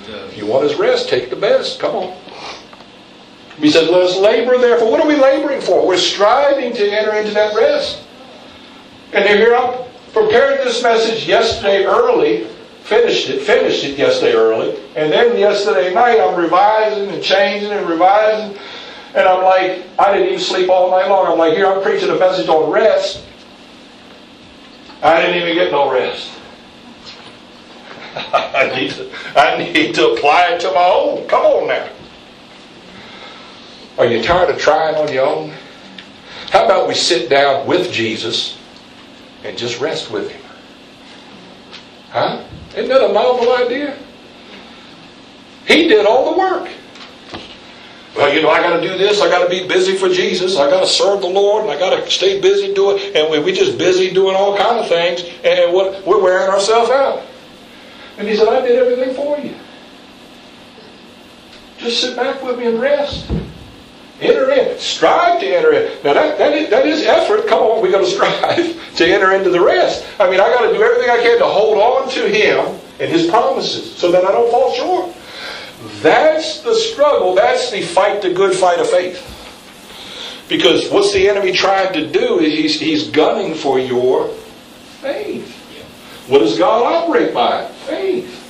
[0.06, 1.78] If you want his rest, take the best.
[1.78, 2.16] Come on.
[3.58, 4.90] He says, let us labor therefore.
[4.90, 5.86] What are we laboring for?
[5.86, 8.02] We're striving to enter into that rest.
[9.12, 12.46] And here I'm oh, prepared this message yesterday early,
[12.84, 17.86] finished it, finished it yesterday early, and then yesterday night I'm revising and changing and
[17.88, 18.56] revising,
[19.14, 21.26] and I'm like, I didn't even sleep all night long.
[21.26, 23.24] I'm like, here I'm preaching a message on rest.
[25.02, 26.30] I didn't even get no rest.
[28.14, 31.26] I need to, I need to apply it to my own.
[31.26, 31.88] Come on now.
[33.98, 35.52] Are you tired of trying on your own?
[36.50, 38.58] How about we sit down with Jesus
[39.44, 40.42] and just rest with Him?
[42.10, 42.44] Huh?
[42.70, 43.96] Isn't that a novel idea?
[45.66, 46.68] He did all the work.
[48.16, 49.20] Well, you know, I got to do this.
[49.20, 50.56] I got to be busy for Jesus.
[50.56, 53.00] I got to serve the Lord, and I got to stay busy doing.
[53.14, 56.90] And we we just busy doing all kind of things, and what we're wearing ourselves
[56.90, 57.22] out.
[58.18, 59.54] And He said, "I did everything for you.
[61.78, 63.28] Just sit back with me and rest."
[64.20, 64.78] Enter in.
[64.78, 66.04] Strive to enter in.
[66.04, 67.46] Now that, that, is, that is effort.
[67.48, 70.06] Come on, we got to strive to enter into the rest.
[70.20, 73.10] I mean, I got to do everything I can to hold on to Him and
[73.10, 75.16] His promises so that I don't fall short.
[76.00, 77.34] That's the struggle.
[77.34, 79.30] That's the fight, the good fight of faith.
[80.48, 84.28] Because what's the enemy trying to do is he's, he's gunning for your
[85.00, 85.50] faith.
[86.28, 87.66] What does God operate by?
[87.86, 88.40] Faith.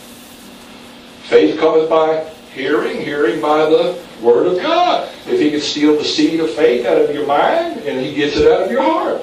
[1.25, 5.11] Faith cometh by hearing, hearing by the Word of God.
[5.27, 8.37] If he can steal the seed of faith out of your mind and he gets
[8.37, 9.23] it out of your heart,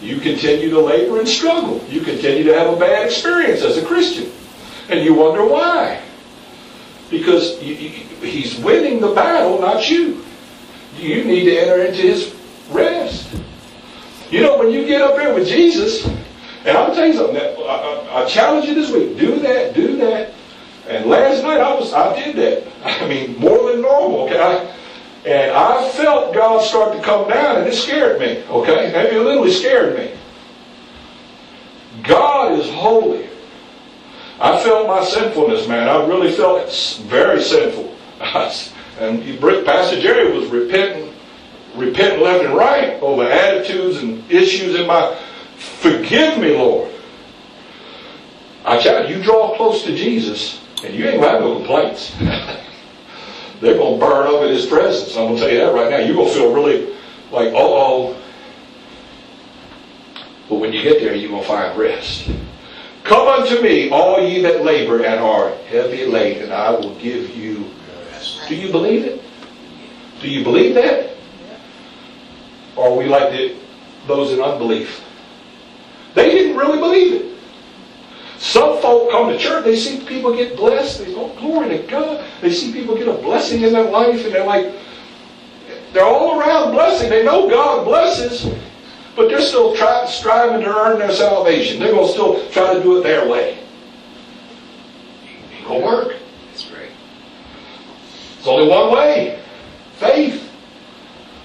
[0.00, 1.82] you continue to labor and struggle.
[1.88, 4.30] You continue to have a bad experience as a Christian.
[4.90, 6.02] And you wonder why.
[7.10, 10.24] Because he's winning the battle, not you.
[10.98, 12.34] You need to enter into his
[12.70, 13.34] rest.
[14.30, 16.06] You know, when you get up there with Jesus,
[16.64, 19.96] and I'm telling you something, I, I, I challenge you this week, do that, do
[19.98, 20.32] that.
[20.88, 22.72] And last night I was I did that.
[23.02, 24.38] I mean, more than normal, okay?
[24.38, 24.74] I,
[25.24, 28.92] and I felt God start to come down and it scared me, okay?
[28.92, 30.10] Maybe it literally scared me.
[32.02, 33.28] God is holy.
[34.38, 35.88] I felt my sinfulness, man.
[35.88, 36.70] I really felt
[37.04, 37.96] very sinful.
[38.20, 41.14] and Pastor Jerry was repenting,
[41.74, 45.18] repenting left and right over attitudes and issues in my.
[45.56, 46.90] Forgive me, Lord.
[48.66, 52.14] I tell you, you draw close to Jesus, and you ain't gonna have no complaints.
[53.64, 55.16] They're gonna burn up in His presence.
[55.16, 55.96] I'm gonna tell you that right now.
[55.96, 56.94] You're gonna feel really
[57.30, 58.14] like, uh oh.
[60.50, 62.28] But when you get there, you're gonna find rest.
[63.04, 67.34] Come unto me, all ye that labor and are heavy laden, and I will give
[67.34, 67.70] you
[68.10, 68.42] rest.
[68.48, 69.22] Do you believe it?
[70.20, 71.16] Do you believe that?
[72.76, 73.56] Or are we like the,
[74.06, 75.02] those in unbelief?
[76.12, 77.33] They didn't really believe it.
[78.44, 82.22] Some folk come to church, they see people get blessed, they go, glory to God.
[82.42, 84.70] They see people get a blessing in their life, and they're like,
[85.94, 87.08] they're all around blessing.
[87.08, 88.46] They know God blesses,
[89.16, 91.80] but they're still try, striving to earn their salvation.
[91.80, 93.58] They're going to still try to do it their way.
[95.58, 96.16] It won't work.
[96.50, 96.90] That's right.
[98.36, 99.42] It's only one way
[99.94, 100.52] faith.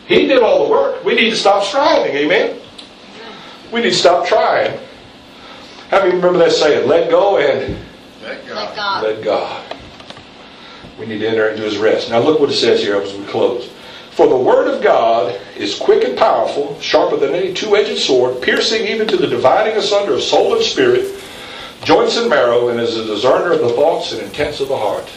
[0.06, 1.02] He did all the work.
[1.06, 2.14] We need to stop striving.
[2.14, 2.60] Amen?
[3.72, 4.78] We need to stop trying.
[5.90, 6.88] How many remember that saying?
[6.88, 7.76] Let go and
[8.22, 8.56] Let God.
[8.56, 9.04] Let God.
[9.04, 9.76] let God.
[11.00, 12.12] We need to enter into his rest.
[12.12, 13.72] Now look what it says here as we close.
[14.12, 18.86] For the word of God is quick and powerful, sharper than any two-edged sword, piercing
[18.86, 21.24] even to the dividing asunder of soul and spirit,
[21.84, 25.10] joints and marrow, and is a discerner of the thoughts and intents of the heart.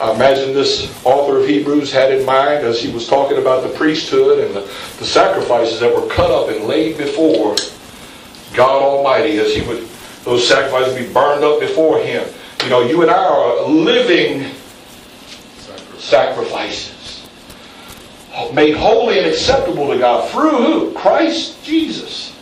[0.00, 3.76] I imagine this author of Hebrews had in mind as he was talking about the
[3.76, 4.60] priesthood and the,
[4.98, 7.56] the sacrifices that were cut up and laid before
[8.54, 9.88] God Almighty as he would
[10.24, 12.26] those sacrifices be burned up before him.
[12.62, 14.50] You know, you and I are living
[15.98, 17.26] sacrifices.
[18.52, 20.92] Made holy and acceptable to God through who?
[20.92, 22.36] Christ Jesus.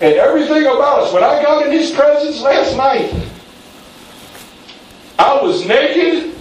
[0.00, 1.12] And everything about us.
[1.12, 3.14] When I got in his presence last night,
[5.18, 6.34] I was naked,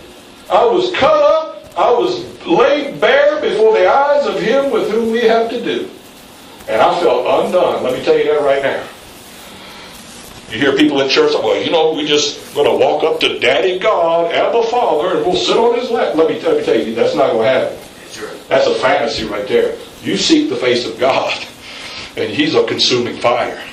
[0.50, 5.12] I was cut up, I was laid bare before the eyes of him with whom
[5.12, 5.90] we have to do.
[6.68, 7.84] And I felt undone.
[7.84, 8.88] Let me tell you that right now.
[10.52, 13.40] You hear people in church, well, you know, we just going to walk up to
[13.40, 16.16] Daddy God, Abba Father, and we'll sit on His lap.
[16.16, 17.78] Let me, let me tell you, that's not going to happen.
[18.14, 18.48] That's.
[18.50, 19.78] That's a fantasy right there.
[20.04, 21.34] You seek the face of God,
[22.18, 23.64] and He's a consuming fire.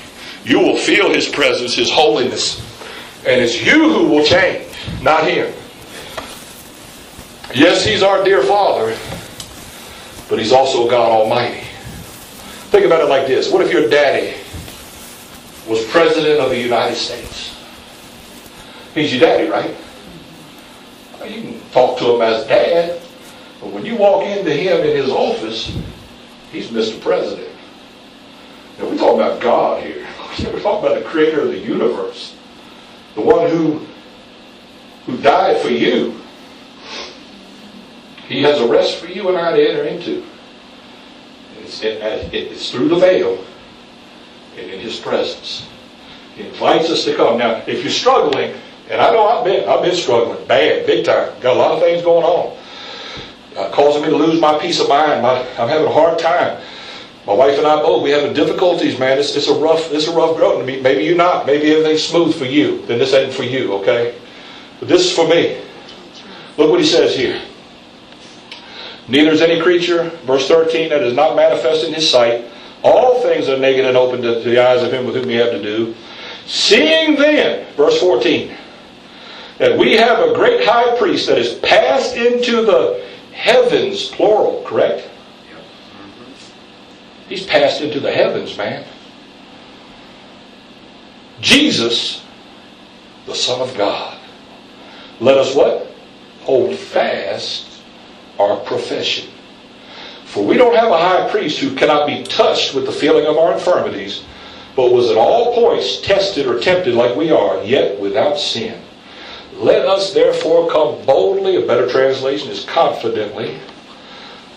[0.45, 2.61] You will feel His presence, His holiness,
[3.27, 5.53] and it's you who will change, not Him.
[7.53, 8.97] Yes, He's our dear Father,
[10.29, 11.68] but He's also God Almighty.
[12.69, 14.37] Think about it like this What if your daddy
[15.67, 17.55] was President of the United States?
[18.93, 19.75] He's your daddy, right?
[21.27, 23.01] You can talk to him as dad,
[23.59, 25.75] but when you walk into him in his office,
[26.51, 26.99] he's Mr.
[27.01, 27.49] President.
[28.77, 30.07] Now we're talking about God here.
[30.39, 32.35] We're talking about the creator of the universe.
[33.15, 33.85] The one who
[35.05, 36.21] who died for you.
[38.27, 40.23] He has a rest for you and I to enter into.
[41.69, 43.45] It's, it, it's through the veil
[44.57, 45.67] and in his presence.
[46.35, 47.37] He invites us to come.
[47.37, 48.55] Now, if you're struggling,
[48.89, 51.31] and I know I've been, I've been struggling bad, big time.
[51.41, 52.57] Got a lot of things going on.
[53.55, 55.21] Uh, causing me to lose my peace of mind.
[55.21, 56.59] My, I'm having a hard time.
[57.27, 59.19] My wife and I both, we having difficulties, man.
[59.19, 60.65] It's, it's a rough, it's a rough growth.
[60.65, 61.45] Maybe you're not.
[61.45, 62.83] Maybe everything's smooth for you.
[62.87, 64.15] Then this ain't for you, okay?
[64.79, 65.61] But this is for me.
[66.57, 67.39] Look what he says here.
[69.09, 72.45] Neither is any creature, verse 13, that is not manifest in his sight.
[72.83, 75.49] All things are naked and open to, the eyes of him with whom we have
[75.49, 75.95] to do.
[76.45, 78.55] Seeing then, verse 14,
[79.57, 83.03] that we have a great high priest that is passed into the
[83.33, 85.09] heavens, plural, correct?
[87.27, 88.85] He's passed into the heavens, man.
[91.41, 92.23] Jesus,
[93.25, 94.19] the Son of God.
[95.19, 95.91] Let us what?
[96.41, 97.68] Hold fast
[98.39, 99.29] our profession.
[100.25, 103.37] For we don't have a high priest who cannot be touched with the feeling of
[103.37, 104.23] our infirmities,
[104.75, 108.79] but was at all points tested or tempted like we are, yet without sin.
[109.53, 113.59] Let us therefore come boldly, a better translation is confidently,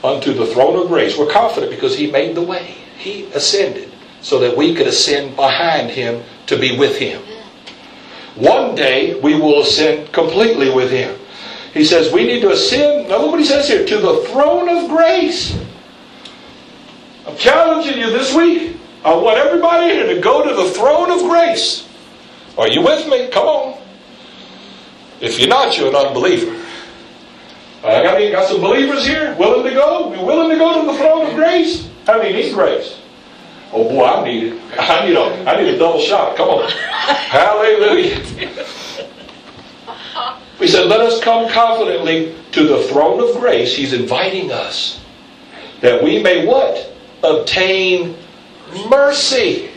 [0.05, 1.19] unto the throne of grace.
[1.19, 2.77] We're confident because He made the way.
[2.99, 7.21] He ascended so that we could ascend behind Him to be with Him.
[8.37, 11.19] One day we will ascend completely with Him.
[11.73, 13.09] He says we need to ascend.
[13.09, 15.59] Now look what he says here to the throne of grace.
[17.27, 18.77] I'm challenging you this week.
[19.05, 21.89] I want everybody here to go to the throne of grace.
[22.59, 23.29] Are you with me?
[23.29, 23.83] Come on.
[25.21, 26.63] If you're not, you're an unbeliever.
[27.85, 30.15] I got, got some believers here willing to go.
[30.15, 31.89] You willing to go to the throne of grace?
[32.07, 32.99] How many need grace?
[33.73, 34.61] Oh boy, I need it.
[34.79, 36.37] I need a, I need a double shot.
[36.37, 36.71] Come on.
[36.71, 38.23] Hallelujah.
[40.61, 43.75] We said, let us come confidently to the throne of grace.
[43.75, 45.01] He's inviting us
[45.81, 46.93] that we may what?
[47.25, 48.17] Obtain
[48.89, 49.71] mercy.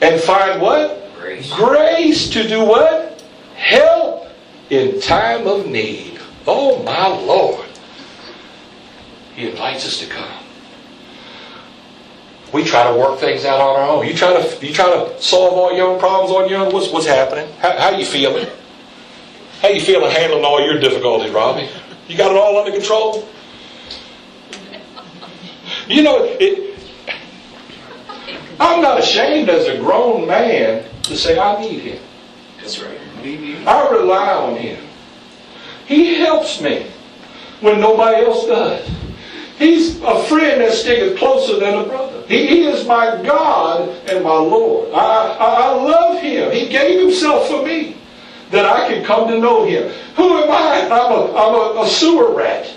[0.00, 1.12] And find what?
[1.18, 1.52] Grace.
[1.54, 3.22] Grace to do what?
[3.54, 4.28] Help
[4.70, 6.18] in time of need.
[6.46, 7.68] Oh my Lord.
[9.34, 10.42] He invites us to come.
[12.52, 14.06] We try to work things out on our own.
[14.06, 16.72] You try to you try to solve all your own problems on your own.
[16.72, 17.50] What's what's happening?
[17.58, 18.46] How, how you feeling?
[19.62, 21.68] How you feeling handling all your difficulties, Robbie?
[22.08, 23.28] You got it all under control?
[25.86, 26.76] You know, it,
[28.58, 32.02] I'm not ashamed as a grown man to say I need him.
[32.58, 32.98] That's right.
[33.64, 34.84] I rely on him.
[35.86, 36.90] He helps me
[37.60, 38.90] when nobody else does.
[39.60, 42.24] He's a friend that sticketh closer than a brother.
[42.26, 44.92] He, he is my God and my Lord.
[44.92, 46.50] I, I, I love him.
[46.50, 48.01] He gave himself for me
[48.52, 49.90] that I can come to know him.
[50.14, 50.84] Who am I?
[50.84, 52.72] I'm a, I'm a, a sewer rat.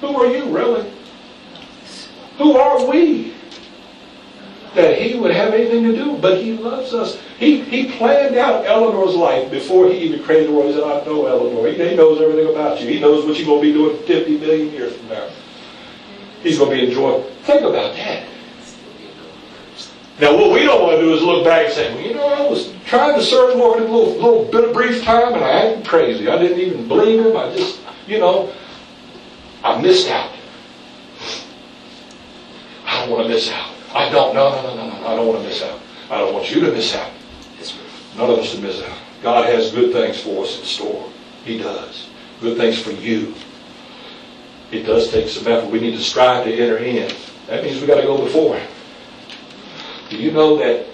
[0.00, 0.90] Who are you, really?
[2.38, 3.32] Who are we?
[4.74, 7.20] That he would have anything to do, but he loves us.
[7.38, 10.66] He, he planned out Eleanor's life before he even created the world.
[10.66, 11.68] He said, I know Eleanor.
[11.68, 12.88] He, he knows everything about you.
[12.88, 15.28] He knows what you're going to be doing 50 million years from now.
[16.42, 17.22] He's going to be enjoying.
[17.44, 18.26] Think about that.
[20.20, 22.26] Now, what we don't want to do is look back and say, well, you know,
[22.26, 25.34] I was trying to serve the Lord in a little, little bit of brief time,
[25.34, 26.28] and I acted crazy.
[26.28, 27.36] I didn't even believe Him.
[27.36, 28.52] I just, you know,
[29.64, 30.30] I missed out.
[32.86, 33.70] I don't want to miss out.
[33.92, 34.34] I don't.
[34.34, 35.06] No, no, no, no, no.
[35.06, 35.80] I don't want to miss out.
[36.10, 37.10] I don't want you to miss out.
[38.16, 38.96] None of us to miss out.
[39.22, 41.10] God has good things for us in store.
[41.44, 42.08] He does.
[42.40, 43.34] Good things for you.
[44.70, 45.70] It does take some effort.
[45.70, 47.12] We need to strive to enter in.
[47.48, 48.68] That means we've got to go before Him.
[50.14, 50.86] Do you know that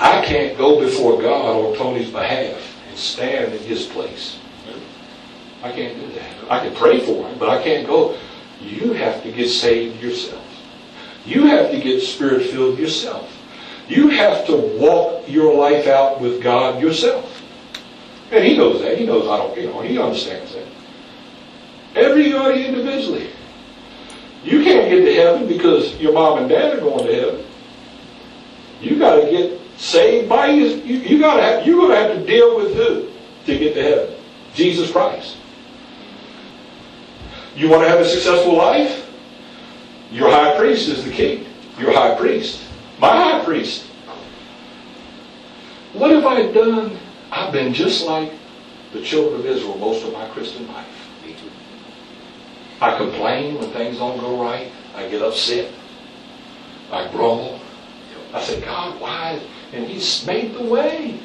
[0.00, 4.38] I can't go before God on Tony's behalf and stand in his place?
[5.62, 6.50] I can't do that.
[6.50, 8.16] I can pray for him, but I can't go.
[8.58, 10.42] You have to get saved yourself.
[11.26, 13.30] You have to get spirit filled yourself.
[13.86, 17.42] You have to walk your life out with God yourself.
[18.30, 18.96] And he knows that.
[18.96, 20.66] He knows I don't, you know, he understands that.
[21.94, 23.28] Everybody individually.
[24.44, 27.44] You can't get to heaven because your mom and dad are going to heaven.
[28.80, 30.66] You got to get saved by you.
[30.66, 31.66] You, got to have.
[31.66, 33.10] You're going to have to deal with who
[33.46, 34.14] to get to heaven?
[34.54, 35.36] Jesus Christ.
[37.56, 39.10] You want to have a successful life?
[40.12, 41.46] Your high priest is the king.
[41.78, 42.62] Your high priest.
[42.98, 43.86] My high priest.
[45.92, 46.96] What have I done?
[47.30, 48.32] I've been just like
[48.92, 50.86] the children of Israel most of my Christian life.
[52.80, 54.70] I complain when things don't go right.
[54.94, 55.72] I get upset.
[56.92, 57.60] I grumble.
[58.32, 59.40] I say, God, why?
[59.72, 61.18] And He's made the way.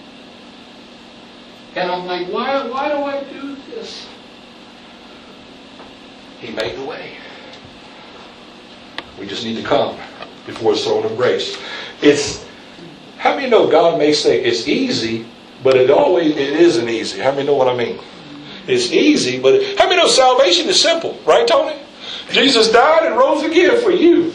[1.76, 4.08] And I'm like, why, why do I do this?
[6.40, 7.18] He made the way.
[9.20, 9.98] We just need to come
[10.46, 11.58] before His throne of grace.
[12.02, 12.46] It's
[13.18, 15.26] how many know God may say it's easy,
[15.64, 17.20] but it always it isn't easy.
[17.20, 18.00] How many know what I mean?
[18.68, 21.78] It's easy, but how many know salvation is simple, right, Tony?
[22.32, 24.32] Jesus died and rose again for you.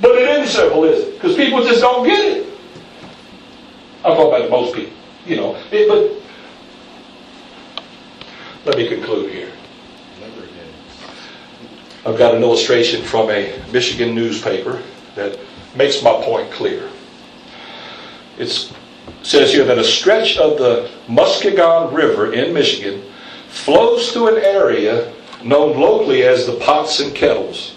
[0.00, 1.14] But it isn't simple, is it?
[1.14, 2.46] Because people just don't get it.
[4.04, 4.92] I'm talking about most people,
[5.26, 5.56] you know.
[5.70, 6.22] It, but
[8.64, 9.52] let me conclude here.
[12.04, 14.82] I've got an illustration from a Michigan newspaper
[15.14, 15.38] that
[15.76, 16.90] makes my point clear.
[18.38, 18.72] It
[19.22, 23.02] says here that a stretch of the Muskegon River in Michigan
[23.48, 25.12] flows through an area
[25.44, 27.74] known locally as the Pots and Kettles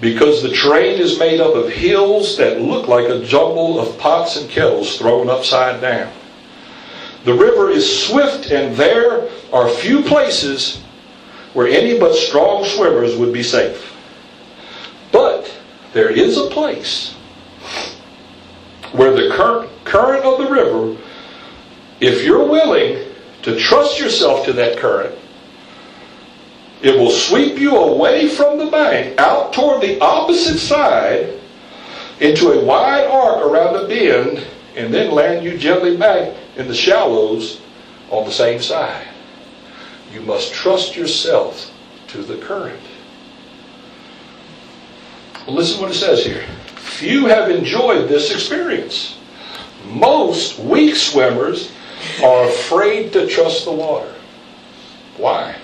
[0.00, 4.36] because the terrain is made up of hills that look like a jumble of pots
[4.36, 6.10] and kettles thrown upside down.
[7.24, 10.80] The river is swift, and there are few places
[11.52, 13.94] where any but strong swimmers would be safe.
[15.12, 15.52] But
[15.92, 17.12] there is a place
[18.92, 20.96] where the current of the river,
[22.00, 23.06] if you're willing
[23.42, 25.14] to trust yourself to that current,
[26.82, 31.38] it will sweep you away from the bank out toward the opposite side
[32.20, 36.74] into a wide arc around a bend and then land you gently back in the
[36.74, 37.60] shallows
[38.10, 39.06] on the same side.
[40.12, 41.70] You must trust yourself
[42.08, 42.82] to the current.
[45.46, 46.44] Well, listen what it says here.
[46.76, 49.18] Few have enjoyed this experience.
[49.86, 51.72] Most weak swimmers
[52.22, 54.14] are afraid to trust the water.
[55.16, 55.56] Why?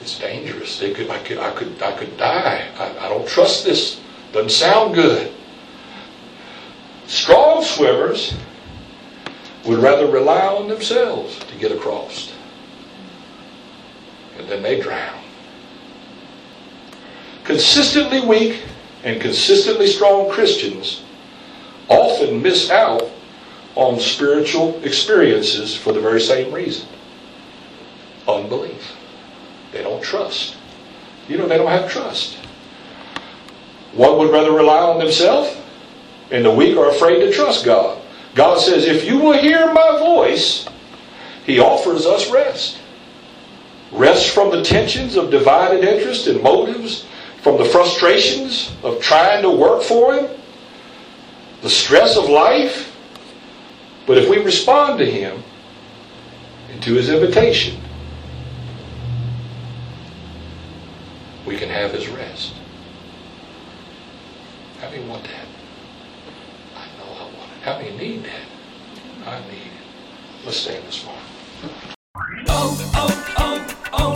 [0.00, 0.80] It's dangerous.
[0.80, 2.68] Could, I could, I could, I could die.
[2.78, 4.00] I, I don't trust this.
[4.32, 5.32] Doesn't sound good.
[7.06, 8.34] Strong swimmers
[9.64, 12.32] would rather rely on themselves to get across.
[14.38, 15.22] And then they drown.
[17.44, 18.62] Consistently weak
[19.04, 21.02] and consistently strong Christians
[21.88, 23.10] often miss out
[23.76, 26.86] on spiritual experiences for the very same reason
[28.28, 28.96] unbelief.
[29.72, 30.56] They don't trust.
[31.28, 32.36] You know, they don't have trust.
[33.92, 35.56] One would rather rely on themselves,
[36.30, 38.00] and the weak are afraid to trust God.
[38.34, 40.66] God says, if you will hear my voice,
[41.46, 42.78] He offers us rest.
[43.92, 47.06] Rest from the tensions of divided interest and motives,
[47.42, 50.28] from the frustrations of trying to work for Him,
[51.62, 52.90] the stress of life.
[54.06, 55.42] But if we respond to Him
[56.70, 57.80] and to His invitation,
[61.46, 62.54] we can have his rest.
[64.80, 65.46] How many want that?
[66.74, 67.62] I know I want it.
[67.62, 69.28] How many need that?
[69.28, 70.44] I need it.
[70.44, 71.22] Let's stand this morning.
[72.48, 74.14] Oh, oh, oh, oh.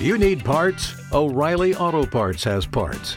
[0.00, 0.94] You need parts?
[1.12, 3.16] O'Reilly Auto Parts has parts.